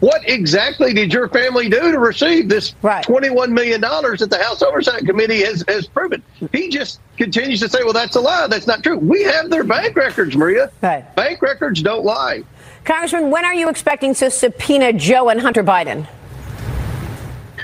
what 0.02 0.28
exactly 0.28 0.94
did 0.94 1.14
your 1.14 1.30
family 1.30 1.70
do 1.70 1.92
to 1.92 2.00
receive 2.00 2.50
this 2.50 2.74
right. 2.82 3.06
$21 3.06 3.50
million 3.50 3.80
that 3.80 4.28
the 4.30 4.44
House 4.44 4.62
Oversight 4.64 5.06
Committee 5.06 5.44
has, 5.44 5.64
has 5.68 5.88
proven? 5.88 6.24
He 6.52 6.70
just 6.70 7.00
continues 7.18 7.60
to 7.62 7.70
say, 7.70 7.84
well, 7.84 7.94
that's 7.94 8.16
a 8.16 8.20
lie. 8.20 8.48
That's 8.48 8.66
not 8.66 8.82
true. 8.82 8.98
We 8.98 9.22
have 9.24 9.52
their 9.52 9.64
bank 9.64 9.96
records, 9.96 10.36
Maria. 10.36 10.72
Right. 10.82 11.16
Bank 11.16 11.44
records 11.44 11.84
don't 11.84 12.04
lie. 12.04 12.44
Congressman, 12.84 13.30
when 13.30 13.46
are 13.46 13.54
you 13.54 13.70
expecting 13.70 14.16
to 14.16 14.32
subpoena 14.32 14.92
Joe 14.92 15.30
and 15.30 15.40
Hunter 15.40 15.64
Biden? 15.64 16.08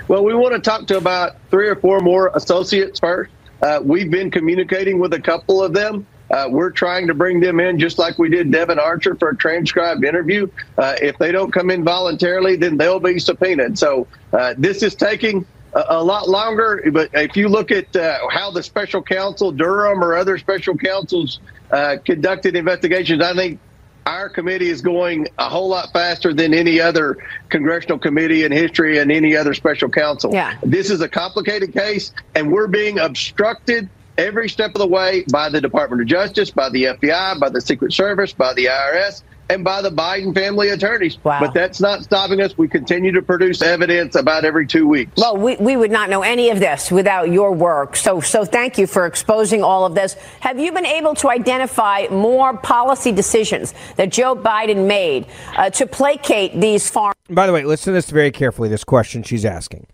Well, 0.08 0.24
we 0.24 0.36
want 0.36 0.54
to 0.54 0.62
talk 0.62 0.86
to 0.88 0.98
about 0.98 1.38
three 1.50 1.68
or 1.68 1.76
four 1.76 2.02
more 2.02 2.32
associates 2.36 3.00
first. 3.00 3.32
Uh, 3.64 3.80
we've 3.84 4.12
been 4.12 4.30
communicating 4.30 5.00
with 5.00 5.14
a 5.14 5.20
couple 5.20 5.64
of 5.64 5.74
them. 5.74 6.06
Uh, 6.30 6.48
we're 6.50 6.72
trying 6.72 7.08
to 7.08 7.14
bring 7.14 7.40
them 7.40 7.60
in 7.60 7.80
just 7.80 7.98
like 7.98 8.18
we 8.20 8.30
did 8.30 8.52
Devon 8.52 8.80
Archer 8.80 9.16
for 9.16 9.30
a 9.30 9.36
transcribed 9.36 10.04
interview. 10.04 10.48
Uh, 10.78 10.96
if 11.02 11.18
they 11.18 11.32
don't 11.32 11.52
come 11.52 11.70
in 11.70 11.84
voluntarily, 11.84 12.56
then 12.56 12.78
they'll 12.78 13.00
be 13.00 13.20
subpoenaed. 13.20 13.78
So 13.78 14.08
uh, 14.34 14.54
this 14.58 14.84
is 14.84 14.96
taking 14.96 15.46
a, 15.74 15.86
a, 15.90 16.04
lot 16.04 16.28
longer. 16.28 16.84
But 16.92 17.12
if 17.14 17.38
you 17.38 17.48
look 17.48 17.72
at 17.72 17.96
uh, 17.96 18.20
how 18.30 18.52
the 18.52 18.64
special 18.64 19.02
counsel, 19.02 19.52
Durham, 19.52 20.04
or 20.04 20.16
other 20.16 20.38
special 20.38 20.78
counsels 20.78 21.40
uh, 21.72 21.98
conducted 22.04 22.56
investigations, 22.56 23.22
I 23.22 23.34
think 23.34 23.60
our 24.06 24.30
committee 24.30 24.70
is 24.70 24.82
going 24.82 25.28
a 25.38 25.50
whole 25.50 25.68
lot 25.68 25.92
faster 25.92 26.34
than 26.34 26.54
any 26.54 26.80
other 26.80 27.18
congressional 27.50 28.00
committee 28.00 28.46
in 28.46 28.54
history 28.54 29.00
and 29.00 29.12
any 29.12 29.36
other 29.36 29.54
special 29.54 29.90
counsel. 29.90 30.34
Yeah. 30.34 30.58
This 30.64 30.90
is 30.90 31.02
a 31.02 31.10
complicated 31.10 31.74
case, 31.74 32.14
and 32.34 32.52
we're 32.52 32.68
being 32.68 33.00
obstructed 33.00 33.90
every 34.18 34.50
step 34.50 34.72
of 34.76 34.80
the 34.80 34.88
way 34.88 35.24
by 35.32 35.50
the 35.50 35.62
Department 35.62 36.02
of 36.02 36.08
Justice, 36.08 36.52
by 36.52 36.70
the 36.70 36.84
FBI, 36.86 37.40
by 37.40 37.50
the 37.50 37.62
Secret 37.62 37.94
Service, 37.94 38.34
by 38.34 38.54
the 38.54 38.66
IRS 38.66 39.24
and 39.50 39.64
by 39.64 39.82
the 39.82 39.90
Biden 39.90 40.34
family 40.34 40.70
attorneys. 40.70 41.18
Wow. 41.24 41.40
But 41.40 41.54
that's 41.54 41.80
not 41.80 42.04
stopping 42.04 42.42
us. 42.42 42.58
We 42.58 42.68
continue 42.68 43.12
to 43.14 43.22
produce 43.22 43.62
evidence 43.62 44.16
about 44.16 44.46
every 44.46 44.68
two 44.68 44.88
weeks. 44.88 45.14
Well, 45.18 45.38
we, 45.38 45.56
we 45.58 45.78
would 45.78 45.92
not 45.92 46.10
know 46.10 46.22
any 46.22 46.50
of 46.50 46.60
this 46.60 46.92
without 46.92 47.32
your 47.32 47.54
work. 47.54 47.96
So, 47.96 48.20
so 48.20 48.44
thank 48.44 48.78
you 48.78 48.88
for 48.88 49.06
exposing 49.06 49.64
all 49.64 49.86
of 49.86 49.96
this. 49.96 50.14
Have 50.42 50.60
you 50.60 50.72
been 50.72 50.86
able 50.86 51.16
to 51.16 51.30
identify 51.30 52.08
more 52.12 52.58
policy 52.58 53.12
decisions 53.12 53.74
that 53.96 54.12
Joe 54.12 54.36
Biden 54.36 54.88
made 54.88 55.28
uh, 55.56 55.70
to 55.72 55.86
placate 55.88 56.60
these 56.60 56.90
farm? 56.90 57.14
By 57.30 57.48
the 57.48 57.54
way, 57.54 57.64
listen 57.64 57.92
to 57.94 57.96
this 57.96 58.10
very 58.10 58.32
carefully. 58.32 58.70
This 58.70 58.84
question 58.84 59.24
she's 59.24 59.46
asking. 59.46 59.88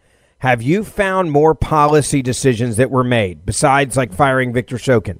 Have 0.43 0.61
you 0.61 0.83
found 0.83 1.31
more 1.31 1.55
policy 1.55 2.21
decisions 2.21 2.75
that 2.75 2.91
were 2.91 3.05
made 3.05 3.45
besides 3.45 3.95
like 3.95 4.11
firing 4.11 4.51
Victor 4.51 4.75
Shokin 4.75 5.19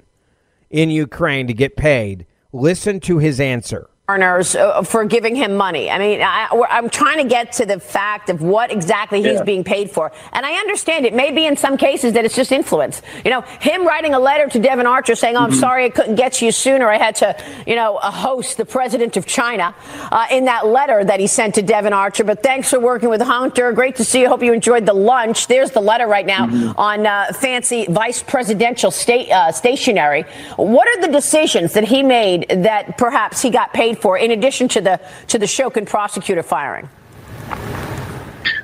in 0.68 0.90
Ukraine 0.90 1.46
to 1.46 1.54
get 1.54 1.78
paid? 1.78 2.26
Listen 2.52 3.00
to 3.00 3.16
his 3.16 3.40
answer 3.40 3.88
foreigners 4.06 4.54
uh, 4.54 4.82
for 4.82 5.06
giving 5.06 5.34
him 5.34 5.56
money. 5.56 5.90
I 5.90 5.98
mean, 5.98 6.20
I, 6.20 6.48
am 6.72 6.90
trying 6.90 7.22
to 7.22 7.28
get 7.28 7.52
to 7.52 7.64
the 7.64 7.80
fact 7.80 8.28
of 8.28 8.42
what 8.42 8.70
exactly 8.70 9.22
he's 9.22 9.38
yeah. 9.38 9.44
being 9.44 9.64
paid 9.64 9.90
for. 9.90 10.12
And 10.34 10.44
I 10.44 10.56
understand 10.56 11.06
it 11.06 11.14
may 11.14 11.30
be 11.30 11.46
in 11.46 11.56
some 11.56 11.78
cases 11.78 12.12
that 12.12 12.22
it's 12.22 12.36
just 12.36 12.52
influence. 12.52 13.00
You 13.24 13.30
know, 13.30 13.40
him 13.40 13.86
writing 13.86 14.12
a 14.12 14.18
letter 14.18 14.46
to 14.48 14.58
Devon 14.58 14.86
Archer 14.86 15.14
saying, 15.14 15.36
oh, 15.36 15.40
I'm 15.40 15.52
mm-hmm. 15.52 15.58
sorry 15.58 15.86
I 15.86 15.88
couldn't 15.88 16.16
get 16.16 16.34
to 16.34 16.44
you 16.44 16.52
sooner. 16.52 16.90
I 16.90 16.98
had 16.98 17.14
to, 17.16 17.34
you 17.66 17.76
know, 17.76 17.96
host 17.96 18.58
the 18.58 18.66
president 18.66 19.16
of 19.16 19.24
China 19.24 19.74
uh, 20.12 20.26
in 20.30 20.44
that 20.44 20.66
letter 20.66 21.02
that 21.02 21.18
he 21.18 21.26
sent 21.26 21.54
to 21.54 21.62
Devon 21.62 21.94
Archer. 21.94 22.24
But 22.24 22.42
thanks 22.42 22.68
for 22.68 22.80
working 22.80 23.08
with 23.08 23.22
Hunter. 23.22 23.72
Great 23.72 23.96
to 23.96 24.04
see 24.04 24.20
you. 24.20 24.28
Hope 24.28 24.42
you 24.42 24.52
enjoyed 24.52 24.84
the 24.84 24.92
lunch. 24.92 25.46
There's 25.46 25.70
the 25.70 25.80
letter 25.80 26.06
right 26.06 26.26
now 26.26 26.46
mm-hmm. 26.46 26.78
on 26.78 27.06
uh, 27.06 27.32
fancy 27.32 27.86
vice 27.86 28.22
presidential 28.22 28.90
state 28.90 29.30
uh, 29.30 29.50
stationery. 29.50 30.26
What 30.56 30.88
are 30.88 31.00
the 31.00 31.08
decisions 31.08 31.72
that 31.72 31.84
he 31.84 32.02
made 32.02 32.50
that 32.50 32.98
perhaps 32.98 33.40
he 33.40 33.48
got 33.48 33.72
paid 33.72 33.93
for, 33.94 34.18
in 34.18 34.30
addition 34.30 34.68
to 34.68 34.80
the 34.80 35.00
to 35.28 35.38
the 35.38 35.46
Shokin 35.46 35.86
prosecutor 35.86 36.42
firing? 36.42 36.88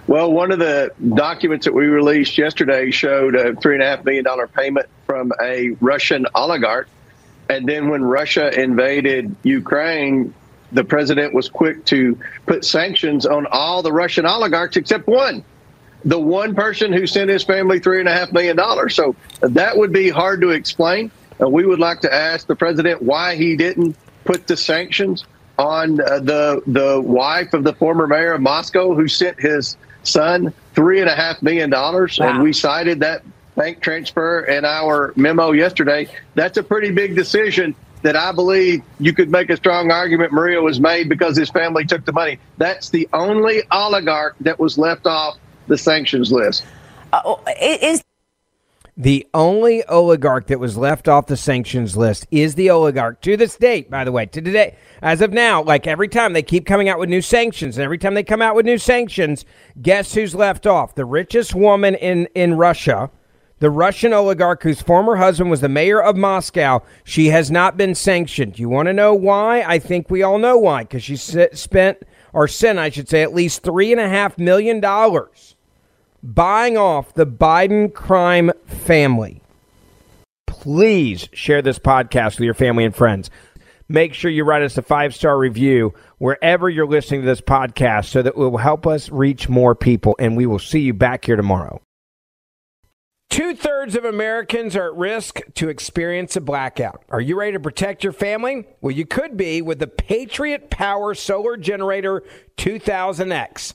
Well, 0.06 0.32
one 0.32 0.50
of 0.50 0.58
the 0.58 0.92
documents 1.14 1.66
that 1.66 1.72
we 1.72 1.86
released 1.86 2.36
yesterday 2.36 2.90
showed 2.90 3.36
a 3.36 3.54
three 3.54 3.74
and 3.74 3.82
a 3.82 3.86
half 3.86 4.04
million 4.04 4.24
dollar 4.24 4.48
payment 4.48 4.86
from 5.06 5.32
a 5.40 5.70
Russian 5.80 6.26
oligarch, 6.34 6.88
and 7.48 7.68
then 7.68 7.88
when 7.88 8.02
Russia 8.02 8.50
invaded 8.60 9.34
Ukraine, 9.44 10.34
the 10.72 10.84
president 10.84 11.32
was 11.32 11.48
quick 11.48 11.84
to 11.86 12.18
put 12.46 12.64
sanctions 12.64 13.24
on 13.26 13.46
all 13.50 13.82
the 13.82 13.92
Russian 13.92 14.26
oligarchs 14.26 14.76
except 14.76 15.06
one 15.06 15.44
the 16.04 16.18
one 16.18 16.54
person 16.54 16.92
who 16.92 17.06
sent 17.06 17.30
his 17.30 17.42
family 17.42 17.78
three 17.78 18.00
and 18.00 18.08
a 18.08 18.12
half 18.12 18.32
million 18.32 18.56
dollars. 18.56 18.94
So 18.94 19.14
that 19.40 19.76
would 19.76 19.92
be 19.92 20.08
hard 20.08 20.40
to 20.40 20.50
explain. 20.50 21.10
We 21.38 21.64
would 21.64 21.78
like 21.78 22.00
to 22.00 22.12
ask 22.12 22.46
the 22.46 22.56
president 22.56 23.02
why 23.02 23.36
he 23.36 23.56
didn't 23.56 23.96
put 24.30 24.46
the 24.46 24.56
sanctions 24.56 25.24
on 25.58 26.00
uh, 26.00 26.20
the 26.20 26.62
the 26.68 27.00
wife 27.00 27.52
of 27.52 27.64
the 27.64 27.72
former 27.74 28.06
mayor 28.06 28.34
of 28.34 28.40
Moscow 28.40 28.94
who 28.94 29.08
sent 29.08 29.40
his 29.40 29.76
son 30.04 30.54
three 30.72 31.00
and 31.00 31.10
a 31.10 31.16
half 31.16 31.42
million 31.42 31.68
dollars, 31.68 32.16
wow. 32.18 32.28
and 32.28 32.42
we 32.42 32.52
cited 32.52 33.00
that 33.00 33.24
bank 33.56 33.80
transfer 33.80 34.44
in 34.44 34.64
our 34.64 35.12
memo 35.16 35.50
yesterday. 35.50 36.08
That's 36.36 36.56
a 36.58 36.62
pretty 36.62 36.92
big 36.92 37.16
decision 37.16 37.74
that 38.02 38.14
I 38.14 38.30
believe 38.30 38.82
you 39.00 39.12
could 39.12 39.30
make 39.30 39.50
a 39.50 39.56
strong 39.56 39.90
argument 39.90 40.32
Maria 40.32 40.62
was 40.62 40.78
made 40.78 41.08
because 41.08 41.36
his 41.36 41.50
family 41.50 41.84
took 41.84 42.04
the 42.04 42.12
money. 42.12 42.38
That's 42.56 42.90
the 42.90 43.08
only 43.12 43.62
oligarch 43.72 44.36
that 44.40 44.60
was 44.60 44.78
left 44.78 45.06
off 45.06 45.38
the 45.66 45.76
sanctions 45.76 46.30
list. 46.30 46.64
Uh, 47.12 47.34
is 47.60 48.02
the 49.00 49.26
only 49.32 49.82
oligarch 49.84 50.48
that 50.48 50.60
was 50.60 50.76
left 50.76 51.08
off 51.08 51.24
the 51.24 51.36
sanctions 51.36 51.96
list 51.96 52.26
is 52.30 52.54
the 52.54 52.68
oligarch 52.68 53.22
to 53.22 53.34
this 53.34 53.56
date, 53.56 53.90
by 53.90 54.04
the 54.04 54.12
way, 54.12 54.26
to 54.26 54.42
today. 54.42 54.76
As 55.00 55.22
of 55.22 55.32
now, 55.32 55.62
like 55.62 55.86
every 55.86 56.06
time 56.06 56.34
they 56.34 56.42
keep 56.42 56.66
coming 56.66 56.86
out 56.86 56.98
with 56.98 57.08
new 57.08 57.22
sanctions, 57.22 57.78
and 57.78 57.84
every 57.84 57.96
time 57.96 58.12
they 58.12 58.22
come 58.22 58.42
out 58.42 58.54
with 58.54 58.66
new 58.66 58.76
sanctions, 58.76 59.46
guess 59.80 60.12
who's 60.12 60.34
left 60.34 60.66
off? 60.66 60.94
The 60.94 61.06
richest 61.06 61.54
woman 61.54 61.94
in, 61.94 62.26
in 62.34 62.58
Russia, 62.58 63.10
the 63.60 63.70
Russian 63.70 64.12
oligarch 64.12 64.62
whose 64.62 64.82
former 64.82 65.16
husband 65.16 65.48
was 65.50 65.62
the 65.62 65.70
mayor 65.70 66.02
of 66.02 66.18
Moscow. 66.18 66.82
She 67.02 67.28
has 67.28 67.50
not 67.50 67.78
been 67.78 67.94
sanctioned. 67.94 68.58
You 68.58 68.68
want 68.68 68.88
to 68.88 68.92
know 68.92 69.14
why? 69.14 69.62
I 69.62 69.78
think 69.78 70.10
we 70.10 70.22
all 70.22 70.38
know 70.38 70.58
why, 70.58 70.82
because 70.82 71.02
she 71.02 71.16
spent, 71.16 72.02
or 72.34 72.46
sent, 72.46 72.78
I 72.78 72.90
should 72.90 73.08
say, 73.08 73.22
at 73.22 73.32
least 73.32 73.62
$3.5 73.62 74.36
million 74.36 74.82
buying 76.22 76.76
off 76.76 77.14
the 77.14 77.26
Biden 77.26 77.92
crime 77.92 78.50
family. 78.66 79.42
Please 80.46 81.28
share 81.32 81.62
this 81.62 81.78
podcast 81.78 82.38
with 82.38 82.44
your 82.44 82.54
family 82.54 82.84
and 82.84 82.94
friends. 82.94 83.30
Make 83.88 84.14
sure 84.14 84.30
you 84.30 84.44
write 84.44 84.62
us 84.62 84.78
a 84.78 84.82
five 84.82 85.14
star 85.14 85.36
review 85.36 85.94
wherever 86.18 86.68
you're 86.68 86.86
listening 86.86 87.22
to 87.22 87.26
this 87.26 87.40
podcast 87.40 88.06
so 88.06 88.22
that 88.22 88.30
it 88.30 88.36
will 88.36 88.56
help 88.58 88.86
us 88.86 89.08
reach 89.10 89.48
more 89.48 89.74
people. 89.74 90.14
And 90.18 90.36
we 90.36 90.46
will 90.46 90.58
see 90.58 90.80
you 90.80 90.94
back 90.94 91.24
here 91.24 91.36
tomorrow. 91.36 91.80
Two 93.30 93.54
thirds 93.54 93.94
of 93.94 94.04
Americans 94.04 94.74
are 94.74 94.88
at 94.88 94.96
risk 94.96 95.40
to 95.54 95.68
experience 95.68 96.36
a 96.36 96.40
blackout. 96.40 97.04
Are 97.10 97.20
you 97.20 97.38
ready 97.38 97.52
to 97.52 97.60
protect 97.60 98.02
your 98.02 98.12
family? 98.12 98.66
Well, 98.80 98.90
you 98.90 99.06
could 99.06 99.36
be 99.36 99.62
with 99.62 99.78
the 99.78 99.86
Patriot 99.86 100.68
Power 100.68 101.14
Solar 101.14 101.56
Generator 101.56 102.24
2000X. 102.58 103.74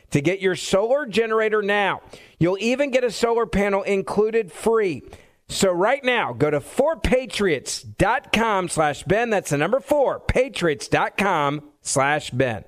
to 0.11 0.21
get 0.21 0.39
your 0.39 0.55
solar 0.55 1.05
generator 1.05 1.61
now. 1.61 2.01
You'll 2.39 2.57
even 2.59 2.91
get 2.91 3.03
a 3.03 3.11
solar 3.11 3.45
panel 3.45 3.83
included 3.83 4.51
free. 4.51 5.03
So 5.47 5.71
right 5.71 6.03
now, 6.03 6.33
go 6.33 6.49
to 6.49 6.61
4patriots.com 6.61 8.69
slash 8.69 9.03
Ben. 9.03 9.29
That's 9.29 9.49
the 9.49 9.57
number 9.57 9.81
4, 9.81 10.21
patriots.com 10.21 11.61
slash 11.81 12.29
Ben. 12.29 12.63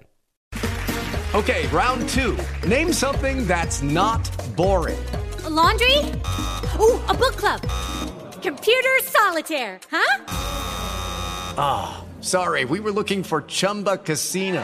Okay, 1.34 1.66
round 1.68 2.08
two. 2.10 2.38
Name 2.68 2.94
something 2.94 3.48
that's 3.48 3.82
not 3.82 4.22
boring. 4.56 5.04
A 5.46 5.50
laundry? 5.50 5.98
Ooh, 6.80 7.02
a 7.10 7.14
book 7.14 7.38
club. 7.38 7.62
Computer 8.44 8.90
solitaire, 9.02 9.80
huh? 9.90 10.24
Ah, 11.58 12.04
oh, 12.04 12.22
sorry. 12.22 12.66
We 12.66 12.80
were 12.80 12.92
looking 12.92 13.24
for 13.24 13.42
Chumba 13.42 13.98
Casino. 13.98 14.64